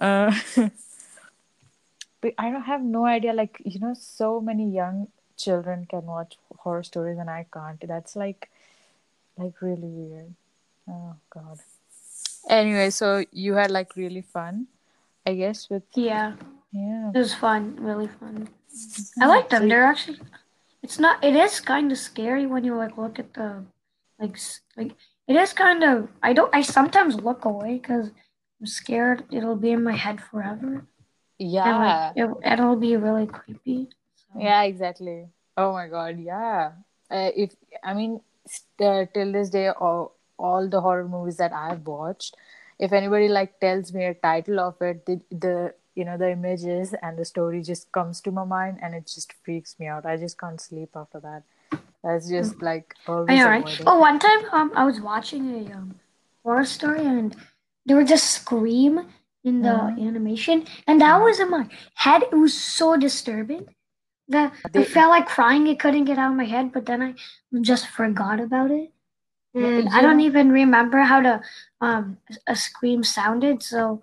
Uh, 0.00 0.32
but 2.20 2.34
I 2.38 2.50
don't 2.50 2.62
have 2.62 2.82
no 2.82 3.04
idea. 3.06 3.32
Like 3.32 3.60
you 3.64 3.80
know, 3.80 3.94
so 3.94 4.40
many 4.40 4.70
young 4.70 5.08
children 5.36 5.86
can 5.90 6.06
watch 6.06 6.36
horror 6.58 6.82
stories, 6.82 7.18
and 7.18 7.30
I 7.30 7.46
can't. 7.52 7.80
That's 7.86 8.16
like, 8.16 8.50
like 9.38 9.60
really 9.62 9.88
weird. 10.00 10.34
Oh 10.88 11.16
God. 11.30 11.60
Anyway, 12.48 12.90
so 12.90 13.24
you 13.30 13.54
had 13.54 13.70
like 13.70 13.96
really 13.96 14.22
fun, 14.22 14.66
I 15.26 15.34
guess. 15.34 15.68
With 15.68 15.84
Yeah, 15.94 16.34
yeah, 16.72 17.10
it 17.14 17.18
was 17.18 17.34
fun. 17.34 17.76
Really 17.80 18.08
fun. 18.08 18.48
I 19.20 19.26
like 19.26 19.48
them. 19.50 19.68
They're 19.68 19.84
actually. 19.84 20.20
It's 20.82 20.98
not. 20.98 21.22
It 21.22 21.36
is 21.36 21.60
kind 21.60 21.92
of 21.92 21.98
scary 21.98 22.46
when 22.46 22.64
you 22.64 22.74
like 22.74 22.96
look 22.96 23.18
at 23.18 23.34
the, 23.34 23.64
like 24.18 24.38
like 24.76 24.92
it 25.26 25.36
is 25.36 25.52
kind 25.52 25.84
of. 25.84 26.08
I 26.22 26.32
don't. 26.32 26.54
I 26.54 26.62
sometimes 26.62 27.16
look 27.16 27.44
away 27.44 27.78
because 27.78 28.10
I'm 28.60 28.66
scared 28.66 29.24
it'll 29.30 29.56
be 29.56 29.72
in 29.72 29.84
my 29.84 29.94
head 29.94 30.20
forever. 30.22 30.86
yeah. 31.38 31.68
And 31.68 31.78
like 31.78 32.40
it, 32.44 32.52
it'll 32.52 32.76
be 32.76 32.96
really 32.96 33.26
creepy. 33.26 33.88
So, 34.16 34.40
Yeah, 34.40 34.62
exactly. 34.62 35.28
Oh 35.56 35.72
my 35.72 35.88
God, 35.88 36.18
yeah. 36.18 36.72
Uh, 37.10 37.30
if 37.36 37.52
I 37.84 37.94
mean, 37.94 38.20
uh, 38.80 39.04
till 39.12 39.32
this 39.32 39.50
day, 39.50 39.68
all 39.70 40.17
all 40.38 40.68
the 40.68 40.80
horror 40.80 41.08
movies 41.08 41.36
that 41.38 41.52
I've 41.52 41.86
watched, 41.86 42.36
if 42.78 42.92
anybody 42.92 43.28
like 43.28 43.60
tells 43.60 43.92
me 43.92 44.04
a 44.04 44.14
title 44.14 44.60
of 44.60 44.80
it, 44.82 45.04
the 45.06 45.20
the 45.30 45.74
you 45.94 46.04
know 46.04 46.16
the 46.16 46.30
images 46.32 46.94
and 47.02 47.18
the 47.18 47.24
story 47.24 47.62
just 47.62 47.90
comes 47.92 48.20
to 48.22 48.30
my 48.30 48.44
mind, 48.44 48.78
and 48.82 48.94
it 48.94 49.06
just 49.06 49.32
freaks 49.44 49.78
me 49.78 49.86
out. 49.88 50.06
I 50.06 50.16
just 50.16 50.38
can't 50.38 50.60
sleep 50.60 50.90
after 50.96 51.20
that. 51.20 51.42
That's 52.02 52.28
just 52.28 52.62
like 52.62 52.94
I 53.06 53.12
always 53.12 53.44
know, 53.44 53.50
right? 53.50 53.80
Oh, 53.86 53.98
one 53.98 54.18
time 54.18 54.40
um, 54.52 54.72
I 54.74 54.84
was 54.84 55.00
watching 55.00 55.50
a 55.54 55.72
um, 55.74 55.94
horror 56.44 56.64
story 56.64 57.04
and 57.06 57.36
there 57.86 57.96
was 57.96 58.08
just 58.08 58.30
scream 58.30 59.00
in 59.44 59.62
the 59.62 59.68
Mhm. 59.68 60.06
animation, 60.08 60.66
and 60.86 61.00
that 61.00 61.20
was 61.20 61.40
in 61.40 61.50
my 61.50 61.68
head. 61.94 62.22
It 62.22 62.34
was 62.36 62.54
so 62.54 62.96
disturbing 62.96 63.68
that 64.28 64.52
I 64.74 64.84
felt 64.84 65.10
like 65.10 65.26
crying. 65.28 65.66
It 65.66 65.80
couldn't 65.80 66.04
get 66.04 66.18
out 66.18 66.30
of 66.32 66.36
my 66.36 66.44
head, 66.44 66.72
but 66.72 66.86
then 66.86 67.02
I 67.02 67.14
just 67.60 67.88
forgot 67.88 68.40
about 68.40 68.70
it, 68.70 68.92
And 69.66 69.88
I 69.88 70.00
don't 70.02 70.20
even 70.20 70.50
remember 70.52 71.00
how 71.00 71.20
to 71.20 71.40
um 71.80 72.18
a 72.46 72.56
scream 72.56 73.02
sounded. 73.04 73.62
So 73.62 74.02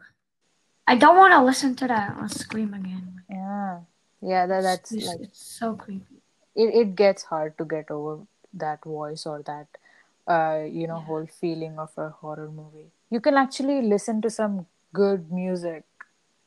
I 0.87 0.95
don't 0.95 1.17
want 1.17 1.33
to 1.33 1.43
listen 1.43 1.75
to 1.77 1.87
that 1.87 2.15
uh, 2.17 2.27
scream 2.27 2.73
again. 2.73 3.23
Yeah, 3.29 3.79
yeah. 4.21 4.45
That 4.45 4.61
that's 4.61 4.91
it's, 4.91 5.05
like 5.07 5.19
it's 5.21 5.39
so 5.39 5.75
creepy. 5.75 6.21
it, 6.55 6.73
it 6.81 6.95
gets 6.95 7.23
hard 7.23 7.57
to 7.57 7.65
get 7.65 7.89
over 7.91 8.23
that 8.53 8.83
voice 8.83 9.25
or 9.25 9.41
that 9.43 9.67
uh 10.27 10.63
you 10.65 10.87
know 10.87 10.99
Yeah. 10.99 11.05
whole 11.05 11.27
feeling 11.39 11.77
of 11.77 11.91
a 11.97 12.09
horror 12.09 12.49
movie 12.49 12.87
you 13.11 13.19
can 13.19 13.35
actually 13.35 13.81
listen 13.81 14.21
to 14.21 14.29
some 14.29 14.65
good 14.93 15.31
music 15.31 15.83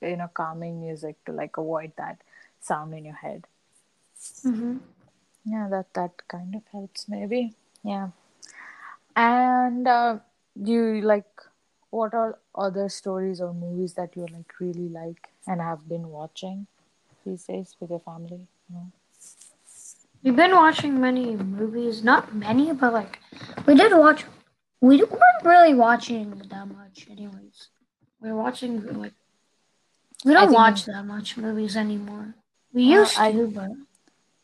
you 0.01 0.17
know 0.17 0.29
calming 0.35 0.81
music 0.81 1.17
to 1.27 1.33
like 1.33 1.57
avoid 1.59 1.93
that 1.97 2.19
sound 2.61 2.95
in 2.95 3.05
your 3.05 3.15
head 3.15 3.47
hmm 4.43 4.79
yeah 5.45 5.69
that 5.71 5.93
that 5.95 6.13
kind 6.29 6.55
of 6.55 6.63
helps 6.73 7.09
maybe 7.09 7.55
yeah 7.85 8.09
and 9.21 9.89
uh 9.89 10.19
you 10.71 11.01
like 11.03 11.45
what 11.91 12.15
are 12.15 12.39
other 12.55 12.89
stories 12.89 13.41
or 13.41 13.53
movies 13.55 13.95
that 13.95 14.17
you 14.17 14.27
like 14.33 14.59
really 14.61 14.89
like 14.89 15.29
and 15.47 15.61
have 15.61 15.89
been 15.89 16.09
watching 16.11 16.67
these 17.25 17.45
days 17.45 17.77
with 17.81 17.91
your 17.91 18.01
family 18.01 18.41
you 18.69 18.75
know? 18.77 18.87
We've 20.23 20.37
been 20.37 20.53
watching 20.55 21.01
many 21.01 21.37
movies, 21.37 22.03
not 22.05 22.35
many, 22.35 22.73
but 22.73 22.93
like 22.93 23.21
we 23.67 23.75
did 23.75 23.93
watch. 23.97 24.25
We 24.81 24.99
weren't 25.03 25.45
really 25.45 25.75
watching 25.75 26.31
that 26.51 26.67
much, 26.69 27.07
anyways. 27.11 27.69
We 28.21 28.31
were 28.33 28.37
watching 28.43 28.75
like 28.99 29.15
we 30.25 30.33
don't 30.35 30.53
watch 30.53 30.85
that 30.87 31.05
much 31.07 31.37
movies 31.37 31.77
anymore. 31.77 32.35
We 32.73 32.83
Uh, 32.85 32.99
used 33.01 33.19
I- 33.19 33.33
to, 33.33 33.47
but 33.49 33.71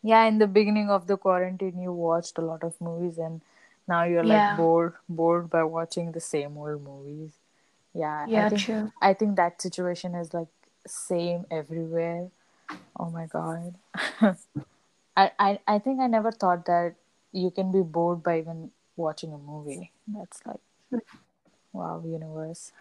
Yeah, 0.02 0.24
in 0.26 0.38
the 0.38 0.46
beginning 0.46 0.90
of 0.90 1.06
the 1.08 1.16
quarantine, 1.16 1.78
you 1.80 1.92
watched 1.92 2.38
a 2.38 2.42
lot 2.42 2.62
of 2.62 2.80
movies, 2.80 3.18
and 3.18 3.40
now 3.86 4.04
you're 4.04 4.24
like 4.24 4.56
bored, 4.56 4.94
bored 5.08 5.50
by 5.50 5.62
watching 5.64 6.12
the 6.12 6.20
same 6.20 6.56
old 6.56 6.82
movies. 6.82 7.32
Yeah, 7.94 8.26
yeah, 8.28 8.46
I 8.46 8.48
think 8.50 8.62
true. 8.62 8.92
I 9.00 9.14
think 9.14 9.36
that 9.36 9.62
situation 9.62 10.14
is 10.14 10.34
like 10.34 10.48
same 10.86 11.46
everywhere. 11.50 12.30
Oh 12.98 13.10
my 13.10 13.26
god, 13.26 13.74
I, 15.16 15.30
I 15.38 15.58
I 15.66 15.78
think 15.78 16.00
I 16.00 16.06
never 16.06 16.32
thought 16.32 16.66
that 16.66 16.94
you 17.32 17.50
can 17.50 17.72
be 17.72 17.82
bored 17.82 18.22
by 18.22 18.38
even 18.38 18.70
watching 18.96 19.32
a 19.32 19.38
movie. 19.38 19.92
That's 20.08 20.40
like 20.46 20.60
wow, 21.72 22.02
universe. 22.04 22.72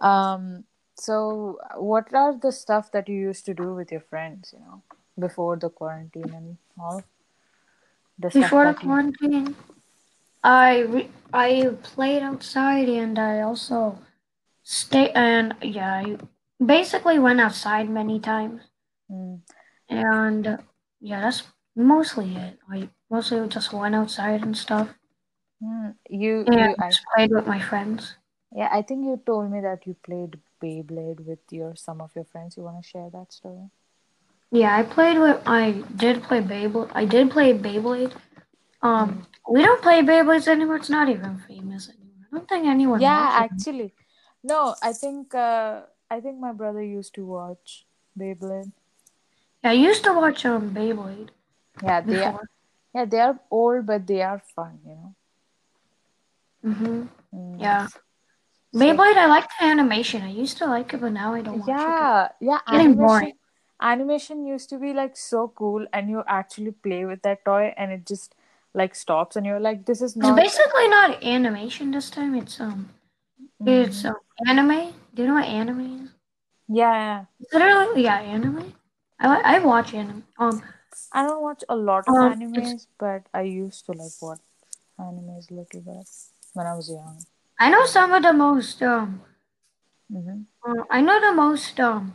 Um, 0.00 0.64
so 0.96 1.58
what 1.76 2.12
are 2.14 2.36
the 2.36 2.52
stuff 2.52 2.92
that 2.92 3.08
you 3.08 3.16
used 3.16 3.46
to 3.46 3.54
do 3.54 3.74
with 3.74 3.90
your 3.92 4.00
friends? 4.00 4.52
You 4.52 4.60
know, 4.60 4.82
before 5.18 5.56
the 5.56 5.70
quarantine 5.70 6.32
and 6.34 6.56
all. 6.78 7.04
The 8.18 8.30
Before 8.30 8.64
the 8.66 8.72
that 8.74 8.82
you- 8.82 8.88
quarantine, 8.88 9.56
I 10.42 10.80
re- 10.80 11.10
I 11.32 11.70
played 11.82 12.22
outside 12.22 12.88
and 12.88 13.18
I 13.18 13.40
also 13.40 13.98
stay 14.62 15.10
and 15.10 15.54
yeah, 15.62 15.94
I 15.94 16.18
basically 16.64 17.18
went 17.18 17.40
outside 17.40 17.88
many 17.88 18.20
times. 18.20 18.62
Mm. 19.10 19.40
And 19.88 20.58
yeah, 21.00 21.20
that's 21.20 21.42
mostly 21.76 22.36
it. 22.36 22.58
I 22.70 22.88
mostly 23.10 23.46
just 23.48 23.72
went 23.72 23.94
outside 23.94 24.42
and 24.42 24.56
stuff. 24.56 24.88
Mm, 25.62 25.94
you 26.10 26.44
And 26.46 26.60
you 26.60 26.74
I 26.80 26.88
just 26.88 27.04
played 27.14 27.30
with 27.30 27.46
my 27.46 27.60
friends. 27.60 28.16
Yeah, 28.54 28.68
I 28.70 28.82
think 28.82 29.04
you 29.04 29.20
told 29.24 29.50
me 29.50 29.60
that 29.60 29.86
you 29.86 29.94
played 29.94 30.40
Beyblade 30.62 31.20
with 31.24 31.40
your 31.50 31.74
some 31.76 32.00
of 32.00 32.14
your 32.14 32.24
friends. 32.24 32.56
You 32.56 32.64
want 32.64 32.82
to 32.82 32.88
share 32.88 33.08
that 33.10 33.32
story? 33.32 33.70
Yeah, 34.50 34.76
I 34.76 34.82
played 34.82 35.18
with. 35.18 35.40
I 35.46 35.82
did 35.96 36.22
play 36.22 36.40
Beyblade. 36.40 36.90
I 36.94 37.04
did 37.06 37.30
play 37.30 37.54
Beyblade. 37.54 38.12
Um, 38.82 39.26
we 39.48 39.62
don't 39.62 39.82
play 39.82 40.02
Beyblades 40.02 40.48
anymore. 40.48 40.76
It's 40.76 40.90
not 40.90 41.08
even 41.08 41.38
famous 41.38 41.88
anymore. 41.88 42.26
I 42.32 42.36
don't 42.36 42.48
think 42.48 42.66
anyone 42.66 43.00
Yeah, 43.00 43.30
actually, 43.34 43.92
no. 44.42 44.74
I 44.82 44.92
think 44.92 45.34
uh, 45.34 45.82
I 46.10 46.20
think 46.20 46.38
my 46.38 46.52
brother 46.52 46.82
used 46.82 47.14
to 47.14 47.24
watch 47.24 47.86
Beyblade. 48.18 48.72
Yeah, 49.64 49.70
I 49.70 49.74
used 49.74 50.04
to 50.04 50.12
watch 50.12 50.44
um 50.44 50.74
Beyblade 50.74 51.30
Yeah, 51.82 52.00
they 52.00 52.24
are. 52.24 52.48
Yeah, 52.94 53.04
they 53.06 53.20
are 53.20 53.40
old, 53.50 53.86
but 53.86 54.06
they 54.06 54.22
are 54.22 54.38
fun. 54.38 54.80
You 54.84 54.94
know. 54.94 55.14
Mhm. 56.64 57.08
Mm. 57.34 57.60
Yeah. 57.60 57.86
So 58.72 58.80
Beyblade, 58.80 59.16
I 59.16 59.26
like 59.26 59.48
the 59.58 59.64
animation. 59.66 60.22
I 60.22 60.30
used 60.30 60.58
to 60.58 60.66
like 60.66 60.94
it, 60.94 61.00
but 61.00 61.12
now 61.12 61.34
I 61.34 61.42
don't 61.42 61.58
watch 61.58 61.68
it. 61.68 61.96
yeah, 61.98 62.28
yeah. 62.40 62.60
Getting 62.70 62.94
boring. 62.94 63.28
Animation, 63.28 63.38
animation 63.80 64.46
used 64.46 64.68
to 64.70 64.78
be 64.78 64.92
like 64.92 65.16
so 65.16 65.48
cool, 65.48 65.86
and 65.92 66.10
you 66.10 66.22
actually 66.26 66.72
play 66.72 67.04
with 67.04 67.22
that 67.22 67.44
toy, 67.44 67.74
and 67.76 67.92
it 67.92 68.06
just 68.06 68.34
like 68.74 68.94
stops, 68.94 69.36
and 69.36 69.44
you're 69.46 69.60
like, 69.60 69.86
this 69.86 70.00
is 70.02 70.16
not 70.16 70.38
It's 70.38 70.56
basically 70.56 70.88
not 70.88 71.22
animation 71.22 71.90
this 71.90 72.10
time. 72.10 72.34
It's 72.34 72.60
um, 72.60 72.90
it's 73.66 74.04
Mhm. 74.04 74.08
um, 74.10 74.16
anime. 74.48 74.94
Do 75.14 75.22
you 75.22 75.28
know 75.28 75.34
what 75.34 75.44
anime 75.44 76.04
is? 76.04 76.10
Yeah, 76.68 76.92
yeah. 76.92 77.24
Literally, 77.52 78.04
yeah, 78.04 78.20
anime. 78.20 78.74
I 79.20 79.56
I 79.56 79.58
watch 79.60 79.94
anime. 79.94 80.24
Um, 80.38 80.62
I 81.12 81.22
don't 81.22 81.42
watch 81.42 81.62
a 81.68 81.76
lot 81.76 82.08
of 82.08 82.14
um, 82.14 82.32
it's 82.32 82.42
animes, 82.42 82.86
but 82.98 83.26
I 83.34 83.42
used 83.42 83.84
to 83.86 83.92
like 83.92 84.12
watch 84.20 84.40
animes 84.98 85.50
a 85.50 85.54
little 85.54 85.80
bit 85.80 86.08
when 86.54 86.66
I 86.66 86.74
was 86.74 86.88
young. 86.88 87.24
I 87.58 87.70
know 87.70 87.84
some 87.84 88.12
of 88.12 88.22
the 88.22 88.32
most 88.32 88.82
um, 88.82 89.22
hmm 90.10 90.42
uh, 90.66 90.84
I 90.90 91.00
know 91.00 91.20
the 91.20 91.32
most 91.32 91.78
um, 91.80 92.14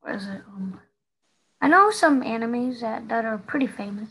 what 0.00 0.14
is 0.16 0.26
it 0.26 0.42
um, 0.48 0.80
I 1.60 1.68
know 1.68 1.90
some 1.90 2.22
animes 2.22 2.80
that 2.80 3.08
that 3.08 3.24
are 3.24 3.38
pretty 3.38 3.66
famous. 3.66 4.10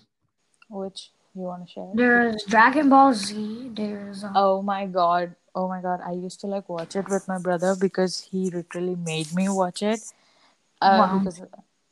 Which 0.69 1.12
you 1.36 1.42
want 1.42 1.66
to 1.68 1.72
share? 1.72 1.98
There's 1.98 2.44
Dragon 2.46 2.90
Ball 2.90 3.14
Z. 3.14 3.72
There's 3.74 4.24
um, 4.24 4.36
Oh 4.36 4.62
my 4.62 4.86
god. 4.86 5.36
Oh 5.56 5.68
my 5.68 5.82
god. 5.82 6.02
I 6.06 6.12
used 6.14 6.40
to 6.42 6.48
like 6.48 6.70
watch 6.70 6.96
it 6.96 7.10
with 7.10 7.28
my 7.28 7.38
brother 7.38 7.76
because 7.76 8.20
he 8.32 8.50
literally 8.50 8.96
made 8.96 9.34
me 9.34 9.50
watch 9.50 9.82
it. 9.84 10.02
Uh, 10.82 11.08
wow, 11.08 11.20
because 11.20 11.42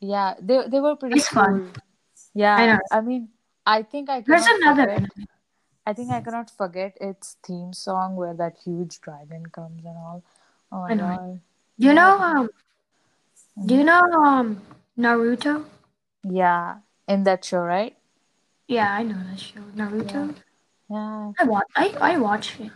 yeah, 0.00 0.34
they 0.40 0.68
they 0.68 0.80
were 0.80 0.96
pretty 0.96 1.18
it's 1.18 1.28
fun. 1.28 1.60
cool. 1.60 1.72
I 2.56 2.66
Yeah, 2.66 2.66
know. 2.66 2.78
I 2.90 3.00
mean, 3.00 3.30
I 3.66 3.82
think 3.82 4.10
I 4.10 4.22
There's 4.26 4.46
another 4.46 4.86
forget. 4.86 5.04
I 5.86 5.92
think 5.94 6.10
I 6.10 6.20
cannot 6.22 6.50
forget 6.50 6.96
its 7.00 7.36
theme 7.44 7.72
song 7.72 8.16
where 8.16 8.34
that 8.34 8.58
huge 8.64 9.00
dragon 9.00 9.46
comes 9.46 9.84
and 9.84 9.96
all. 9.98 10.24
Oh 10.72 10.80
I 10.88 10.94
my 10.94 10.94
god. 10.94 11.40
You 11.78 11.92
know 11.94 12.18
um? 12.20 12.50
Do 13.64 13.74
you 13.74 13.84
hmm 13.84 13.84
know 13.84 14.02
um 14.22 14.60
Naruto? 14.98 15.64
Yeah, 16.24 16.80
in 17.08 17.24
that 17.24 17.44
show, 17.44 17.60
right? 17.60 17.96
Yeah, 18.70 18.92
I 18.94 19.02
know 19.02 19.18
that 19.30 19.38
show. 19.40 19.60
Naruto. 19.76 20.34
Yeah. 20.88 21.32
I 21.38 21.44
watch. 21.44 21.66
I 21.76 21.86
I 22.00 22.18
watch 22.18 22.60
it. 22.60 22.72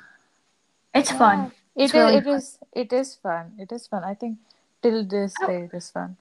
It's 0.94 1.10
Yeah. 1.10 1.18
fun. 1.18 1.52
It 1.76 1.84
It's 1.84 1.94
is. 1.94 1.94
really 1.94 2.16
It 2.18 2.24
fun. 2.24 2.36
is. 2.36 2.58
It 2.72 2.92
is 2.92 3.14
fun. 3.16 3.52
It 3.58 3.72
is 3.72 3.86
fun. 3.86 4.04
I 4.04 4.14
think 4.14 4.38
till 4.82 5.04
this 5.04 5.34
Oh, 5.42 5.46
day 5.46 5.64
it 5.64 5.74
is 5.74 5.90
fun. 5.90 6.16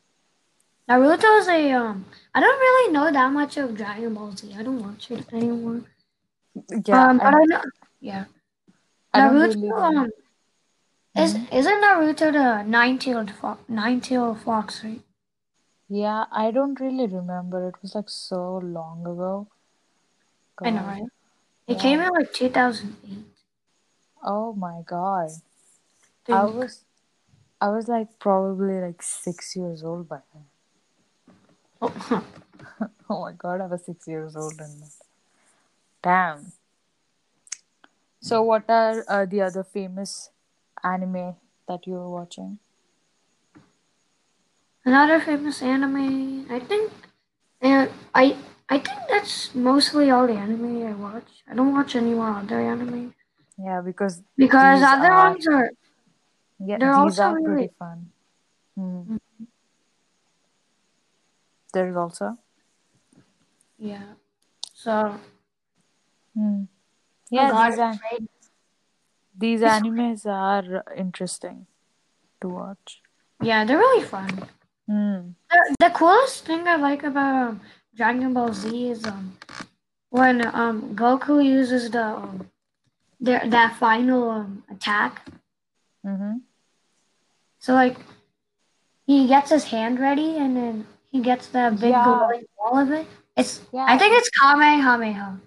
Naruto's 0.89 1.47
a 1.49 1.71
um. 1.73 2.05
I 2.33 2.39
don't 2.39 2.59
really 2.59 2.93
know 2.93 3.11
that 3.11 3.31
much 3.33 3.57
of 3.57 3.75
Dragon 3.75 4.13
Ball 4.13 4.31
Z. 4.35 4.53
I 4.57 4.63
don't 4.63 4.81
watch 4.81 5.11
it 5.11 5.25
anymore. 5.33 5.81
Yeah, 6.85 7.09
Um, 7.09 7.17
but 7.19 7.25
and 7.27 7.35
I 7.35 7.43
know. 7.45 7.61
Yeah, 8.01 8.25
I 9.13 9.19
Naruto. 9.19 9.53
really. 9.55 9.69
Um, 9.71 10.09
is 11.17 11.33
hmm 11.33 11.45
isn't 11.51 11.81
Naruto 11.83 12.31
the 12.31 12.61
nine-tailed 12.63 13.31
fox? 13.31 13.67
Nine-tailed 13.67 14.39
fox, 14.41 14.83
right? 14.83 15.01
Yeah, 15.87 16.25
I 16.31 16.51
don't 16.51 16.77
really 16.81 17.07
remember. 17.07 17.69
It 17.69 17.81
was 17.81 17.95
like 17.95 18.09
so 18.09 18.57
long 18.57 19.05
ago. 19.07 19.47
I 20.63 20.69
know, 20.69 20.83
right? 20.83 21.03
It 21.67 21.79
came 21.79 21.99
out 21.99 22.13
like 22.13 22.33
2008. 22.33 23.25
Oh 24.23 24.53
my 24.53 24.81
God. 24.85 25.29
I 26.29 26.33
I 26.33 26.43
was 26.45 26.85
I 27.61 27.69
was 27.69 27.87
like 27.87 28.19
probably 28.19 28.79
like 28.81 29.01
six 29.01 29.55
years 29.55 29.83
old 29.83 30.09
by 30.09 30.19
then. 30.33 30.45
Oh, 31.81 32.23
Oh 33.09 33.21
my 33.21 33.33
God, 33.33 33.61
I 33.61 33.67
was 33.67 33.85
six 33.85 34.07
years 34.07 34.35
old 34.35 34.59
and 34.59 34.83
damn. 36.01 36.53
So 38.21 38.41
what 38.41 38.69
are 38.69 39.03
uh, 39.07 39.25
the 39.25 39.41
other 39.41 39.63
famous 39.63 40.31
anime 40.83 41.35
that 41.67 41.85
you 41.85 41.93
were 41.93 42.09
watching? 42.09 42.59
Another 44.85 45.19
famous 45.19 45.61
anime. 45.61 46.49
I 46.49 46.59
think. 46.59 46.91
And 47.61 47.89
I 48.15 48.37
I 48.73 48.79
think 48.79 49.01
that's 49.07 49.53
mostly 49.53 50.09
all 50.09 50.25
the 50.25 50.33
anime 50.33 50.87
I 50.87 50.93
watch. 50.93 51.29
I 51.47 51.53
don't 51.53 51.73
watch 51.73 51.95
any 51.95 52.13
more 52.15 52.29
other 52.29 52.59
anime 52.59 53.13
Yeah, 53.57 53.81
because 53.81 54.23
because 54.35 54.81
other 54.81 55.11
are 55.11 55.29
ones 55.29 55.47
are 55.47 55.69
yeah 56.59 56.77
they're 56.79 56.89
these 56.89 57.19
also 57.19 57.23
are 57.23 57.33
pretty 57.33 57.51
really. 57.51 57.71
fun. 57.77 58.11
Hmm. 58.75 59.17
There's 61.73 61.95
also. 61.95 62.37
Yeah. 63.77 64.13
So 64.73 65.19
Hmm. 66.35 66.63
Yeah, 67.29 67.51
these 67.53 67.79
are 67.79 67.95
these 69.37 69.61
animes 69.61 70.25
are 70.25 70.83
interesting 70.97 71.67
to 72.41 72.49
watch. 72.49 73.01
yeah, 73.39 73.65
they're 73.65 73.77
really 73.77 74.03
fun. 74.03 74.29
Hmm. 74.89 75.19
The, 75.51 75.75
the 75.79 75.89
coolest 75.91 76.45
thing 76.45 76.67
I 76.67 76.75
like 76.77 77.03
about 77.03 77.57
Dragon 77.95 78.33
Ball 78.33 78.53
Z 78.53 78.89
is 78.89 79.05
um 79.05 79.37
when 80.09 80.45
um 80.55 80.95
Goku 80.95 81.43
uses 81.43 81.91
the 81.91 82.03
um 82.03 82.49
the, 83.19 83.41
that 83.45 83.75
final 83.77 84.29
um 84.29 84.63
attack. 84.69 85.25
Mm-hmm. 86.05 86.37
So 87.59 87.73
like 87.73 87.97
he 89.05 89.27
gets 89.27 89.49
his 89.51 89.65
hand 89.65 89.99
ready 89.99 90.37
and 90.37 90.55
then 90.57 90.87
he 91.11 91.21
gets 91.21 91.47
that 91.47 91.79
big 91.79 91.91
Yeah, 91.91 92.03
glowing 92.03 92.45
ball 92.57 92.79
of 92.79 92.91
it. 92.91 93.07
It's 93.37 93.61
I 93.75 93.97
think 93.97 94.17
it's 94.17 94.29
Kamehameha. 94.41 95.39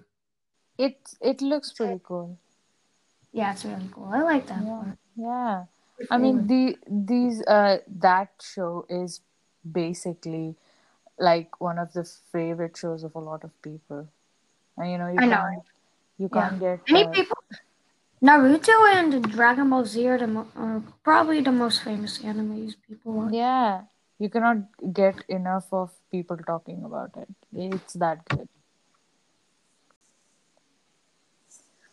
it 0.77 0.97
it 1.21 1.41
looks 1.41 1.71
pretty 1.73 1.99
cool. 2.03 2.37
Yeah, 3.31 3.51
it's 3.51 3.65
really 3.65 3.89
cool. 3.91 4.09
I 4.11 4.21
like 4.21 4.47
that 4.47 4.63
Yeah, 4.63 4.93
yeah. 5.15 5.65
I 6.09 6.17
mean, 6.17 6.47
the 6.47 6.77
these 6.89 7.41
uh 7.45 7.79
that 7.99 8.29
show 8.41 8.85
is 8.89 9.21
basically 9.69 10.55
like 11.19 11.59
one 11.61 11.77
of 11.79 11.93
the 11.93 12.03
favorite 12.31 12.77
shows 12.77 13.03
of 13.03 13.15
a 13.15 13.19
lot 13.19 13.43
of 13.43 13.51
people. 13.61 14.07
And 14.77 14.91
you 14.91 14.97
know, 14.97 15.07
you 15.07 15.21
I 15.21 15.25
know. 15.25 15.43
can't 15.45 15.63
you 16.17 16.29
Yeah. 16.31 16.49
can't 16.49 16.59
get 16.59 16.81
Many 16.89 17.05
uh 17.05 17.15
people 17.15 17.37
Naruto 18.23 18.93
and 18.93 19.31
Dragon 19.31 19.69
Ball 19.69 19.85
Z 19.85 20.07
are, 20.07 20.17
the 20.17 20.27
mo- 20.27 20.47
are 20.55 20.81
probably 21.03 21.41
the 21.41 21.51
most 21.51 21.83
famous 21.83 22.19
animes 22.19 22.75
people 22.87 23.13
watch. 23.13 23.33
yeah, 23.33 23.83
you 24.19 24.29
cannot 24.29 24.57
get 24.93 25.23
enough 25.29 25.67
of 25.71 25.91
people 26.11 26.37
talking 26.37 26.83
about 26.83 27.11
it. 27.17 27.27
It's 27.53 27.93
that 27.93 28.27
good. 28.27 28.47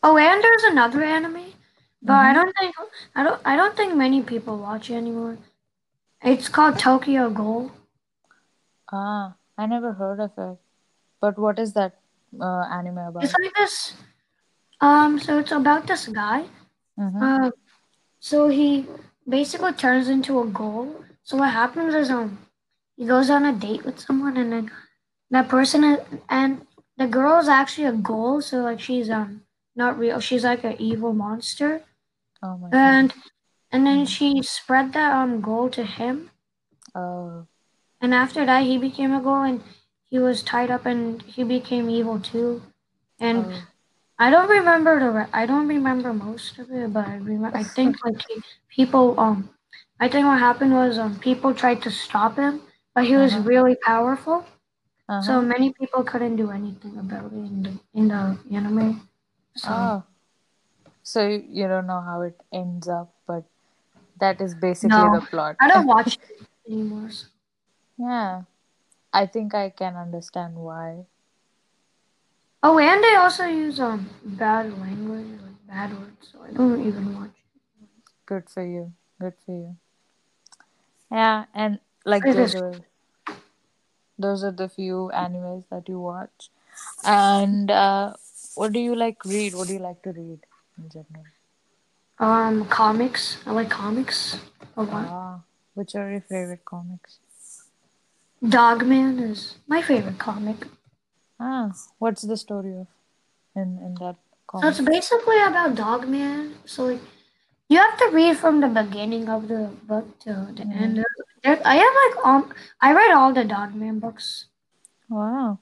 Oh, 0.03 0.17
and 0.17 0.43
there's 0.43 0.63
another 0.65 1.03
anime, 1.03 1.53
but 2.03 2.15
I 2.15 2.33
Mm-hmm. 2.33 2.35
don't 2.35 2.55
think 2.59 2.75
I 3.15 3.23
don't 3.25 3.41
I 3.45 3.57
don't 3.57 3.77
think 3.77 3.95
many 3.95 4.23
people 4.23 4.59
watch 4.59 4.91
it 4.91 4.95
anymore. 4.95 5.39
It's 6.23 6.49
called 6.49 6.79
Tokyo 6.79 7.31
Ghoul. 7.31 7.73
Ah, 8.97 9.35
I 9.59 9.67
never 9.67 9.93
heard 9.93 10.21
of 10.21 10.33
it. 10.39 10.59
But 11.21 11.39
what 11.39 11.59
is 11.59 11.73
that 11.75 11.95
uh, 12.41 12.65
anime 12.71 12.99
about? 12.99 13.25
It's 13.25 13.35
like 13.43 13.55
this. 13.55 13.95
Um, 14.81 15.19
so 15.19 15.39
it's 15.39 15.53
about 15.53 15.87
this 15.87 16.07
guy. 16.09 16.45
Mm-hmm. 16.99 17.23
Uh, 17.23 17.51
so 18.21 18.49
he 18.49 18.87
basically 19.29 19.73
turns 19.73 20.09
into 20.09 20.41
a 20.41 20.47
ghoul. 20.47 21.05
So 21.25 21.37
what 21.39 21.51
happens 21.51 21.95
is 21.95 22.11
um 22.11 22.39
he 22.97 23.07
goes 23.07 23.31
on 23.31 23.45
a 23.47 23.53
date 23.53 23.85
with 23.85 23.99
someone, 23.99 24.37
and 24.37 24.53
then 24.53 24.71
that 25.31 25.49
person 25.49 25.85
is, 25.85 25.99
and 26.29 26.67
the 26.97 27.07
girl 27.07 27.41
is 27.41 27.49
actually 27.49 27.87
a 27.87 27.93
ghoul. 27.93 28.41
So 28.41 28.59
like 28.59 28.81
she's 28.81 29.11
um 29.11 29.43
not 29.75 29.99
real. 29.99 30.21
She's 30.21 30.45
like 30.45 30.63
an 30.65 30.77
evil 30.79 31.13
monster, 31.13 31.83
Oh 32.43 32.57
my 32.59 32.71
God. 32.71 32.77
and 32.79 33.15
and 33.73 33.87
then 33.87 34.05
Mm. 34.05 34.09
she 34.09 34.43
spread 34.43 34.93
that 34.93 35.13
um 35.13 35.41
ghoul 35.41 35.69
to 35.71 35.85
him. 35.85 36.31
Oh, 36.95 37.47
And 38.05 38.15
after 38.15 38.45
that, 38.47 38.65
he 38.65 38.77
became 38.79 39.13
a 39.15 39.21
ghoul, 39.21 39.43
and 39.51 39.63
he 40.11 40.19
was 40.19 40.43
tied 40.43 40.71
up, 40.71 40.85
and 40.87 41.23
he 41.23 41.43
became 41.43 41.89
evil 41.89 42.21
too. 42.21 42.63
And 43.19 43.47
oh. 43.47 43.63
I 44.19 44.31
don't 44.31 44.49
remember 44.51 45.01
the 45.01 45.11
re- 45.11 45.33
I 45.33 45.47
don't 45.47 45.69
remember 45.69 46.13
most 46.13 46.59
of 46.59 46.71
it, 46.71 46.93
but 46.93 47.07
I 47.09 47.17
remember 47.17 47.57
I 47.57 47.65
think 47.65 47.97
like 48.05 48.21
people 48.69 49.19
um 49.19 49.49
I 50.01 50.09
think 50.09 50.27
what 50.27 50.39
happened 50.39 50.75
was 50.75 50.99
um 50.99 51.19
people 51.19 51.55
tried 51.55 51.83
to 51.87 51.91
stop 51.91 52.37
him, 52.37 52.61
but 52.95 53.05
he 53.11 53.17
was 53.17 53.33
Uh-huh. 53.35 53.49
really 53.53 53.77
powerful, 53.93 54.45
so 55.21 55.33
Uh-huh. 55.33 55.43
many 55.55 55.73
people 55.81 56.05
couldn't 56.05 56.37
do 56.37 56.51
anything 56.51 56.99
about 56.99 57.33
it 57.33 57.45
in 57.53 57.63
the 57.65 57.73
in 57.95 58.09
the 58.09 58.23
anime. 58.61 59.09
So 59.57 59.71
Oh. 59.71 60.03
So 61.03 61.27
you 61.29 61.45
you 61.61 61.69
don't 61.69 61.87
know 61.87 62.01
how 62.01 62.23
it 62.23 62.37
ends 62.53 62.89
up, 62.89 63.15
but 63.27 63.45
That 64.23 64.41
is 64.41 64.55
basically 64.55 65.05
No, 65.05 65.11
the 65.15 65.23
plot. 65.31 65.57
I 65.61 65.69
don't 65.69 65.87
watch 65.95 66.17
it 66.17 66.47
anymore. 66.71 67.11
So. 67.11 67.27
Yeah, 67.99 68.43
I 69.13 69.27
think 69.27 69.55
I 69.55 69.71
can 69.71 69.97
understand 69.97 70.57
why. 70.57 71.07
Oh, 72.63 72.79
and 72.79 73.03
they 73.05 73.15
also 73.15 73.45
use 73.47 73.79
um 73.79 74.09
bad 74.25 74.77
language, 74.81 75.41
like 75.43 75.67
bad 75.69 75.93
words, 75.99 76.31
so 76.33 76.43
I 76.43 76.51
don't 76.53 76.85
even 76.87 77.15
watch 77.15 77.31
it. 77.31 77.89
Good 78.27 78.51
for 78.51 78.65
you. 78.65 78.93
Good 79.21 79.35
for 79.47 79.53
you. 79.53 79.77
Yeah, 81.11 81.47
and 81.55 81.81
like 82.05 82.23
those 82.33 82.55
are 82.55 82.85
those 84.19 84.43
are 84.45 84.51
the 84.53 84.69
few 84.69 85.11
animes 85.15 85.65
that 85.71 85.89
you 85.89 86.01
watch. 86.01 86.51
And 87.05 87.71
uh, 87.71 88.15
what 88.55 88.73
do 88.73 88.81
you 88.81 88.95
like 88.95 89.25
read? 89.25 89.55
What 89.55 89.69
do 89.69 89.75
you 89.75 89.81
like 89.81 90.03
to 90.03 90.11
read 90.13 90.41
in 90.79 90.89
general? 90.91 91.27
Um, 92.19 92.67
comics. 92.67 93.39
I 93.47 93.53
like 93.53 93.71
comics 93.71 94.39
a 94.77 94.83
lot. 94.83 95.07
Ah, 95.07 95.41
which 95.75 95.95
are 95.95 96.11
your 96.11 96.21
favorite 96.21 96.65
comics? 96.65 97.19
Dogman 98.49 99.19
is 99.19 99.57
my 99.67 99.83
favorite 99.83 100.19
comic. 100.21 100.69
Ah, 101.39 101.77
what's 101.99 102.23
the 102.23 102.37
story 102.37 102.77
of 102.77 102.89
in 103.55 103.79
in 103.79 103.95
that 103.99 104.17
comic? 104.47 104.63
So 104.63 104.69
it's 104.69 104.81
basically 104.81 105.41
about 105.43 105.75
Dogman. 105.77 106.57
So 106.65 106.87
like 106.87 107.01
you 107.69 107.79
have 107.79 107.99
to 107.99 108.11
read 108.13 108.37
from 108.39 108.61
the 108.61 108.69
beginning 108.69 109.29
of 109.29 109.49
the 109.49 109.71
book 109.85 110.19
to 110.21 110.49
the 110.55 110.65
Mm-hmm. 110.65 110.73
end. 110.73 111.05
There, 111.43 111.61
I 111.65 111.77
have 111.77 111.95
like 112.05 112.27
um, 112.27 112.55
I 112.81 112.93
read 112.95 113.13
all 113.13 113.33
the 113.33 113.45
Dogman 113.45 114.01
books. 114.01 114.47
Wow. 115.09 115.61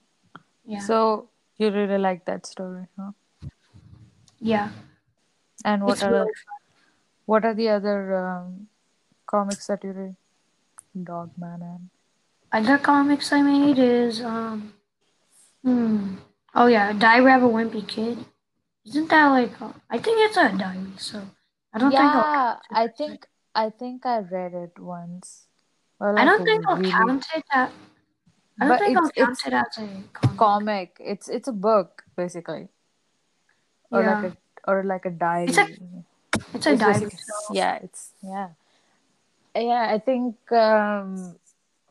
Yeah, 0.65 0.89
So 0.89 1.31
you 1.57 1.71
really 1.71 1.99
like 1.99 2.25
that 2.27 2.47
story, 2.47 2.87
huh? 2.99 3.13
yeah. 4.41 4.71
And 5.65 5.85
what 5.85 5.93
It's 5.93 6.03
are 6.03 6.11
really 6.11 6.27
the, 6.27 6.35
what 7.27 7.45
are 7.45 7.55
the 7.55 7.69
other 7.71 8.17
um, 8.17 8.69
comics 9.27 9.67
that 9.69 9.85
you 9.85 9.93
read? 9.93 10.17
Dogman 11.05 11.63
and 11.63 11.91
Other 12.53 12.79
comics 12.79 13.33
I 13.33 13.43
made 13.43 13.79
is 13.81 14.21
um 14.23 14.75
hmm 15.65 16.17
oh 16.55 16.67
yeah, 16.67 16.93
Diary 16.93 17.33
of 17.33 17.43
a 17.43 17.49
Wimpy 17.49 17.87
Kid. 17.89 18.25
Isn't 18.87 19.11
that 19.11 19.27
like 19.29 19.61
uh, 19.63 19.73
I 19.91 19.99
think 19.99 20.19
it's 20.21 20.37
a 20.37 20.51
diary, 20.57 20.93
so 20.99 21.23
I 21.75 21.79
don't 21.79 21.97
think 21.97 22.15
I'll 22.15 22.25
yeah, 22.25 22.57
count 22.69 22.69
I 22.73 22.89
a, 22.89 22.89
think 22.89 23.27
I 23.55 23.71
think 23.71 24.07
I 24.07 24.19
read 24.19 24.55
it 24.55 24.79
once, 24.79 25.47
or 26.01 26.13
I 26.17 26.25
don't 26.25 26.45
think 26.45 26.65
I'll 26.69 26.79
really, 26.79 26.91
count 26.91 27.27
it 27.35 27.45
as, 27.53 27.71
I 28.61 28.65
don't 28.67 28.69
but 28.69 28.79
think 28.79 28.97
it's 28.99 28.99
I'll 28.99 29.11
count 29.11 29.39
it's 29.39 29.47
it 29.47 29.53
as 29.53 29.79
a 29.79 29.89
comic. 30.13 30.39
comic. 30.39 30.97
It's 31.01 31.29
it's 31.29 31.49
a 31.49 31.53
book 31.53 32.05
basically, 32.17 32.69
or 33.93 34.03
like 34.05 34.23
a 34.23 34.37
or 34.67 34.85
like 34.85 35.05
a 35.07 35.11
it's 35.47 35.59
a 35.59 35.67
diary. 35.67 36.05
it's 36.55 36.67
a 36.67 36.75
It's 36.75 36.79
diary. 36.79 37.11
So 37.11 37.55
yeah, 37.55 37.77
it's 37.83 38.13
yeah, 38.23 38.51
yeah. 39.55 39.89
I 39.91 39.99
think 39.99 40.37
um, 40.53 41.37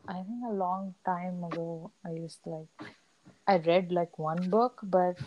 I 0.07 0.13
think 0.23 0.43
a 0.47 0.53
long 0.53 0.95
time 1.05 1.43
ago 1.43 1.91
I 2.05 2.11
used 2.11 2.43
to 2.43 2.49
like 2.49 2.91
I 3.47 3.57
read 3.57 3.91
like 3.91 4.17
one 4.17 4.49
book, 4.49 4.79
but 4.83 5.17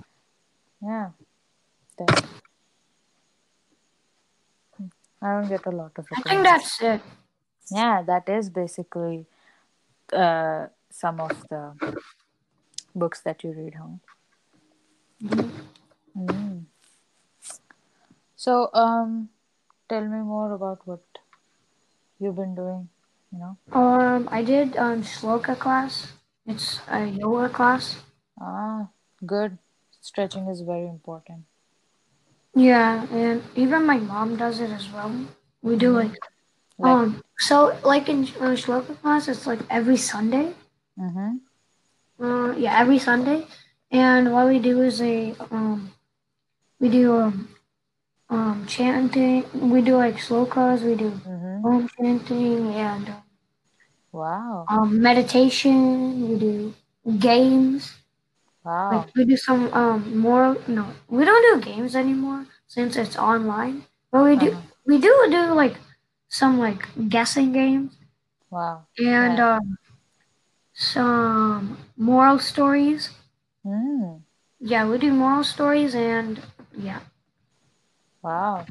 yeah, 0.83 1.11
then 1.99 2.09
I 5.23 5.41
don't 5.41 5.49
get 5.49 5.67
a 5.67 5.71
lot 5.71 5.93
of 5.99 6.07
I 6.13 6.23
think 6.23 6.45
that's 6.45 6.81
it. 6.83 7.01
Yeah, 7.71 8.03
that 8.03 8.29
is 8.29 8.51
basically 8.51 9.27
uh, 10.13 10.67
some 10.91 11.21
of 11.21 11.33
the 11.49 11.75
books 12.95 13.21
that 13.23 13.43
you 13.43 13.53
read, 13.53 13.75
huh? 13.75 13.97
Mhm. 15.23 15.51
Mm. 16.17 16.65
So, 18.37 18.71
um, 18.75 19.31
tell 19.89 20.03
me 20.07 20.19
more 20.19 20.53
about 20.53 20.87
what 20.87 21.03
you've 22.21 22.37
been 22.37 22.55
doing. 22.55 22.89
You 23.35 23.41
know, 23.41 23.59
Um, 23.73 24.29
I 24.31 24.43
did 24.45 24.77
um 24.77 25.03
shloka 25.03 25.59
class. 25.59 26.13
It's 26.47 26.81
a 26.89 27.05
yoga 27.07 27.49
class. 27.49 27.97
ah, 28.41 28.89
good. 29.27 29.59
Stretching 30.01 30.47
is 30.49 30.61
very 30.61 30.87
important. 30.87 31.45
Yeah, 32.55 33.07
and 33.11 33.43
even 33.57 33.87
my 33.87 33.99
mom 33.99 34.37
does 34.37 34.61
it 34.61 34.71
as 34.71 34.91
well. 34.93 35.13
We 35.63 35.77
do 35.77 35.93
Mm-hmm. 35.93 35.97
like 35.97 36.19
Like, 36.79 36.93
um 36.93 37.23
so 37.39 37.77
like 37.85 38.09
in 38.09 38.23
uh, 38.41 38.55
shloka 38.63 39.01
class, 39.03 39.29
it's 39.29 39.47
like 39.47 39.61
every 39.71 39.97
Sunday. 39.97 40.55
mm-hmm, 40.99 41.37
Uh, 42.21 42.55
yeah, 42.57 42.79
every 42.81 42.99
Sunday. 42.99 43.47
And 43.91 44.33
what 44.33 44.49
we 44.49 44.59
do 44.59 44.83
is 44.83 45.01
a 45.03 45.35
um 45.51 45.93
we 46.81 46.89
do 46.89 47.17
um 47.17 47.49
um 48.31 48.67
chanting. 48.67 49.45
We 49.75 49.83
do 49.83 49.97
like 49.97 50.17
slokas. 50.17 50.83
We 50.83 50.95
do 50.95 51.11
mm-hmm. 51.11 51.87
chanting 51.97 52.75
and 52.75 53.15
Wow, 54.15 54.71
um 54.71 55.01
meditation. 55.01 56.29
We 56.29 56.39
do 56.39 56.75
games. 57.19 57.95
Like 58.91 59.05
wow. 59.05 59.13
we 59.17 59.25
do 59.25 59.37
some 59.37 59.73
um 59.75 60.19
more 60.19 60.57
no, 60.69 60.87
we 61.09 61.25
don't 61.25 61.47
do 61.61 61.71
games 61.73 61.97
anymore 61.97 62.47
since 62.67 62.97
it's 62.97 63.17
online. 63.17 63.85
But 64.13 64.25
we 64.25 64.37
do 64.37 64.53
Uh-huh. 64.53 64.63
we 64.87 64.99
do 65.01 65.13
do 65.31 65.53
like 65.55 65.77
some 66.29 66.59
like 66.59 66.87
guessing 67.09 67.53
games 67.53 67.97
Wow. 68.51 68.87
and 68.99 69.39
Yeah. 69.39 69.41
um 69.41 69.79
some 70.75 71.79
moral 71.97 72.39
stories. 72.39 73.11
Mm. 73.65 74.25
Yeah, 74.59 74.89
we 74.89 74.99
do 74.99 75.13
moral 75.13 75.45
stories 75.45 75.95
and 75.95 76.43
yeah. 76.77 77.03
Wow. 78.23 78.67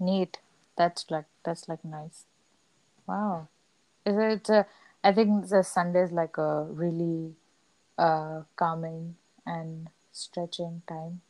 Neat. 0.00 0.40
That's 0.76 1.08
like 1.12 1.26
that's 1.44 1.68
like 1.68 1.84
nice. 1.84 2.26
Wow. 3.06 3.49
Is 4.04 4.16
it? 4.18 4.50
Uh, 4.50 4.64
I 5.02 5.12
think 5.12 5.48
the 5.48 5.62
Sunday 5.62 6.02
is 6.04 6.12
like 6.12 6.36
a 6.38 6.64
really 6.64 7.34
uh 7.98 8.42
calming 8.56 9.16
and 9.46 9.90
stretching 10.12 10.82
time 10.88 11.22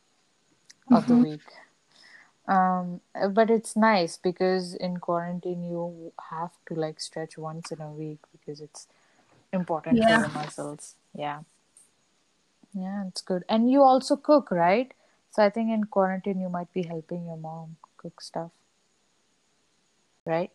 of 0.91 1.07
the 1.07 1.15
hmm 1.15 1.23
week. 1.23 1.49
Um, 2.47 3.01
but 3.31 3.49
it's 3.49 3.75
nice 3.75 4.17
because 4.17 4.73
in 4.75 4.97
quarantine 4.97 5.63
you 5.63 6.11
have 6.29 6.51
to 6.67 6.73
like 6.75 6.99
stretch 6.99 7.37
once 7.37 7.71
in 7.71 7.81
a 7.81 7.91
week 7.91 8.19
because 8.31 8.59
it's 8.61 8.87
important 9.53 10.03
for 10.03 10.13
Yeah. 10.13 10.17
your 10.17 10.29
muscles. 10.29 10.95
Yeah. 11.13 11.41
Yeah, 12.73 13.07
it's 13.07 13.21
good. 13.21 13.43
And 13.47 13.71
you 13.71 13.81
also 13.81 14.15
cook, 14.17 14.51
right? 14.51 14.93
So 15.31 15.43
I 15.43 15.49
think 15.49 15.69
in 15.71 15.85
quarantine 15.85 16.39
you 16.41 16.49
might 16.49 16.71
be 16.73 16.83
helping 16.83 17.25
your 17.25 17.37
mom 17.37 17.77
cook 17.97 18.19
stuff, 18.21 18.51
right? 20.25 20.51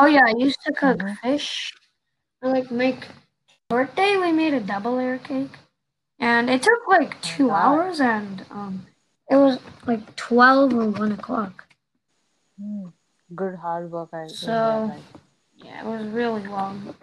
Oh 0.00 0.06
yeah, 0.06 0.24
I 0.26 0.34
used 0.38 0.60
to 0.64 0.72
cook 0.72 0.98
Mm-hmm. 0.98 1.28
fish. 1.28 1.74
I 2.40 2.46
like 2.48 2.70
make 2.70 3.08
birthday 3.68 4.16
we 4.16 4.30
made 4.30 4.54
a 4.54 4.60
double 4.60 4.94
layer 4.94 5.18
cake. 5.18 5.50
And 6.20 6.48
it 6.48 6.62
took 6.62 6.86
like 6.86 7.20
two 7.20 7.50
hours 7.50 8.00
and 8.00 8.44
um 8.50 8.86
it 9.28 9.36
was 9.36 9.58
like 9.86 10.14
twelve 10.14 10.72
or 10.72 10.86
one 10.86 11.10
o'clock. 11.12 11.66
Mm. 12.62 12.92
Good 13.34 13.56
hard 13.56 13.90
work 13.90 14.10
I, 14.12 14.28
So 14.28 14.92
yeah, 15.56 15.80
it 15.82 15.86
was 15.86 16.06
really 16.06 16.46
long. 16.46 16.94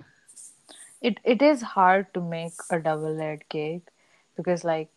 It 1.02 1.20
it 1.26 1.42
is 1.42 1.62
hard 1.76 2.14
to 2.14 2.22
make 2.22 2.54
a 2.70 2.80
double 2.80 3.14
layered 3.14 3.48
cake 3.50 3.88
because 4.38 4.64
like 4.64 4.90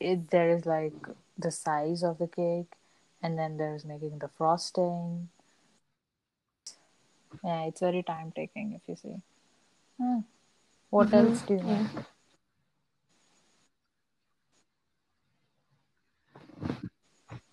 it 0.00 0.30
there 0.30 0.48
is 0.56 0.64
like 0.64 0.96
the 1.38 1.50
size 1.50 2.02
of 2.02 2.16
the 2.16 2.28
cake 2.28 2.72
and 3.22 3.38
then 3.38 3.58
there's 3.58 3.84
making 3.84 4.18
the 4.18 4.28
frosting. 4.38 5.28
Yeah, 7.44 7.64
it's 7.66 7.80
very 7.80 8.02
time 8.02 8.32
taking 8.32 8.72
if 8.72 8.82
you 8.88 8.96
see. 8.96 9.22
Hmm. 9.98 10.20
What 10.90 11.10
hmm 11.10 11.14
else 11.14 11.42
do 11.42 11.54
you 11.54 11.62
Yeah. 11.66 11.88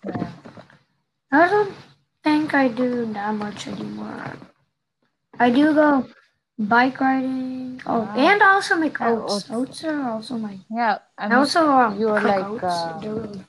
Yeah. 0.04 0.30
I 1.32 1.48
don't 1.48 1.74
think 2.22 2.54
I 2.54 2.68
do 2.68 3.06
that 3.14 3.34
much 3.34 3.66
anymore. 3.66 4.36
I 5.40 5.50
do 5.50 5.74
go 5.74 6.06
bike 6.58 7.00
riding. 7.00 7.80
Oh, 7.86 8.02
Ah. 8.08 8.14
and 8.14 8.42
I 8.42 8.52
also 8.54 8.76
make 8.76 9.00
Yeah, 9.00 9.16
oats. 9.16 9.50
oats. 9.50 9.50
Oats 9.50 9.84
are 9.84 10.10
also 10.10 10.38
my. 10.38 10.58
Yeah, 10.70 10.98
I 11.18 11.28
I 11.28 11.34
mean 11.34 11.38
also 11.38 11.68
um, 11.70 11.98
you're 12.00 12.20
like 12.20 12.44
oats. 12.44 12.82
They're 13.00 13.12
um 13.12 13.12
really 13.14 13.44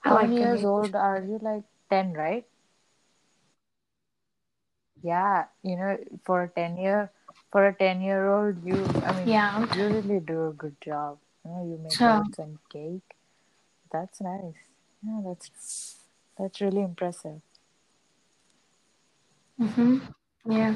how 0.00 0.14
like 0.16 0.28
many 0.28 0.38
years 0.40 0.64
old 0.64 0.94
are 0.96 1.20
you? 1.22 1.38
Like 1.42 1.64
10, 1.90 2.12
right? 2.14 2.46
Yeah, 5.02 5.46
you 5.62 5.76
know, 5.76 5.96
for 6.24 6.42
a 6.44 6.48
10 6.48 6.76
year 6.76 7.10
for 7.50 7.66
a 7.66 7.74
10 7.74 8.00
year 8.00 8.28
old, 8.28 8.64
you 8.64 8.76
I 9.04 9.12
mean, 9.18 9.28
Yeah, 9.28 9.58
you 9.76 9.86
really 9.88 10.20
do 10.20 10.48
a 10.48 10.52
good 10.52 10.76
job. 10.80 11.18
You 11.44 11.50
know, 11.50 11.62
you 11.64 11.78
make 11.82 11.92
So 11.92 12.06
oats 12.20 12.38
and 12.38 12.58
cake. 12.68 13.16
That's 13.92 14.20
nice. 14.20 14.60
Yeah, 15.02 15.20
that's 15.24 15.96
that's 16.38 16.60
really 16.60 16.82
impressive. 16.82 17.40
hmm 19.58 19.98
yeah. 20.46 20.74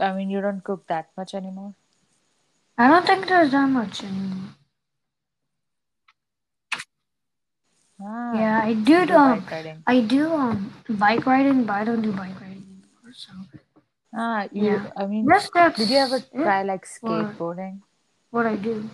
I 0.00 0.12
mean, 0.12 0.30
you 0.30 0.40
don't 0.40 0.62
cook 0.62 0.86
that 0.88 1.10
much 1.16 1.34
anymore. 1.34 1.74
I 2.78 2.86
don't 2.88 3.04
think 3.06 3.26
there's 3.26 3.50
that 3.50 3.66
much 3.68 4.02
anymore. 4.04 4.50
Ah, 8.00 8.34
Yeah, 8.38 8.60
I 8.62 8.74
do. 8.74 8.96
Um, 9.16 9.40
bike 9.40 9.50
riding. 9.50 9.82
I 9.86 10.00
do 10.00 10.32
um 10.32 10.72
bike 10.88 11.26
riding, 11.26 11.64
but 11.64 11.72
I 11.74 11.84
don't 11.84 12.02
do 12.02 12.12
bike 12.12 12.40
riding. 12.40 12.53
So 13.14 13.32
Ah, 14.16 14.48
you. 14.52 14.62
yeah, 14.64 14.90
I 14.96 15.06
mean, 15.06 15.26
yes, 15.28 15.50
that's 15.54 15.78
did 15.78 15.90
you 15.90 15.96
ever 15.98 16.20
try 16.20 16.62
like 16.62 16.84
skateboarding? 16.86 17.80
what 18.30 18.46
I 18.46 18.56
do. 18.56 18.90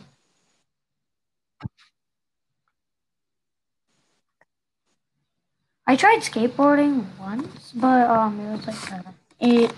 I 5.86 5.96
tried 5.96 6.20
skateboarding 6.20 7.06
once, 7.18 7.72
but 7.74 8.08
um, 8.08 8.38
it 8.40 8.50
was 8.56 8.66
like 8.66 9.04
Uh, 9.04 9.12
it. 9.40 9.72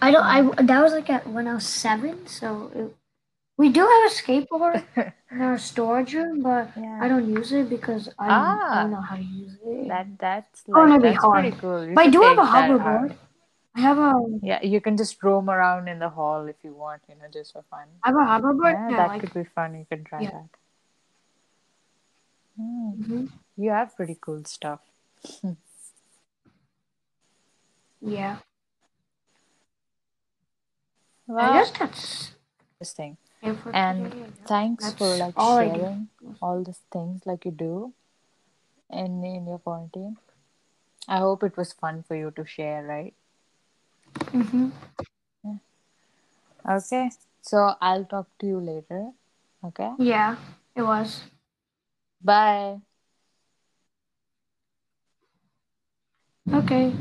I 0.00 0.10
don't. 0.10 0.24
I 0.24 0.42
that 0.62 0.82
was 0.82 0.92
like 0.92 1.10
at 1.10 1.26
when 1.26 1.46
I 1.48 1.54
was 1.54 1.66
seven. 1.66 2.26
So 2.26 2.70
it, 2.74 2.94
we 3.56 3.68
do 3.70 3.80
have 3.80 4.12
a 4.12 4.14
skateboard 4.14 4.84
in 5.30 5.40
our 5.42 5.58
storage 5.58 6.14
room, 6.14 6.42
but 6.42 6.70
yeah. 6.76 7.00
I 7.02 7.08
don't 7.08 7.28
use 7.32 7.52
it 7.52 7.68
because 7.70 8.08
I 8.18 8.30
Ah, 8.30 8.82
don't 8.82 8.90
know 8.90 9.00
how 9.00 9.16
to 9.16 9.22
use 9.22 9.56
it. 9.64 9.88
that 9.88 10.06
that's 10.18 10.62
Oh, 10.74 10.84
like 10.84 10.90
it'd 10.90 11.02
be 11.02 11.12
that's 11.14 11.24
pretty 11.24 11.50
hard. 11.50 11.60
cool. 11.60 11.94
But 11.94 12.06
I 12.06 12.10
do 12.10 12.20
have 12.22 12.38
a 12.38 12.42
hoverboard. 12.52 13.16
I 13.78 13.80
have 13.80 13.98
a 13.98 14.12
Yeah, 14.42 14.60
you 14.62 14.80
can 14.80 14.96
just 14.96 15.22
roam 15.22 15.48
around 15.48 15.86
in 15.86 16.00
the 16.00 16.08
hall 16.08 16.46
if 16.48 16.56
you 16.64 16.72
want, 16.72 17.02
you 17.08 17.14
know, 17.14 17.28
just 17.32 17.52
for 17.52 17.62
fun. 17.70 17.86
I 18.02 18.08
have 18.08 18.16
a 18.16 18.26
hoverboard. 18.26 18.72
Yeah, 18.72 18.90
Yeah, 18.90 18.96
that 18.96 19.08
like 19.08 19.20
could 19.20 19.34
be 19.34 19.44
fun. 19.44 19.76
You 19.76 19.86
can 19.88 20.02
try 20.02 20.22
Yeah. 20.22 20.30
that. 20.32 20.48
Hmm. 22.56 22.90
hmm 23.04 23.26
You 23.56 23.70
have 23.70 23.94
pretty 23.94 24.16
cool 24.20 24.42
stuff. 24.44 24.80
yeah. 28.00 28.38
I 31.28 31.34
Well, 31.34 31.52
guess 31.52 31.70
that's 31.78 32.32
interesting. 32.62 33.16
And. 33.72 34.12
I 34.12 34.46
thanks 34.48 34.92
for 34.94 35.06
like 35.16 35.38
all 35.38 35.58
sharing 35.58 36.08
all 36.42 36.64
these 36.64 36.80
things 36.90 37.26
like 37.26 37.44
you 37.44 37.52
do 37.52 37.92
in 38.90 39.22
in 39.22 39.46
your 39.46 39.58
quarantine. 39.58 40.16
I 41.06 41.18
hope 41.18 41.42
it 41.44 41.56
was 41.56 41.72
fun 41.72 42.02
for 42.08 42.16
you 42.16 42.30
to 42.32 42.46
share, 42.46 42.82
right? 42.84 43.14
Hmm 44.32 44.68
Okay. 46.68 47.10
So 47.42 47.74
I'll 47.80 48.04
talk 48.04 48.26
to 48.40 48.46
you 48.46 48.60
later. 48.60 49.10
Okay. 49.64 49.90
Yeah, 49.98 50.36
it 50.76 50.82
was. 50.82 51.22
Bye. 52.22 52.78
Okay. 56.52 56.92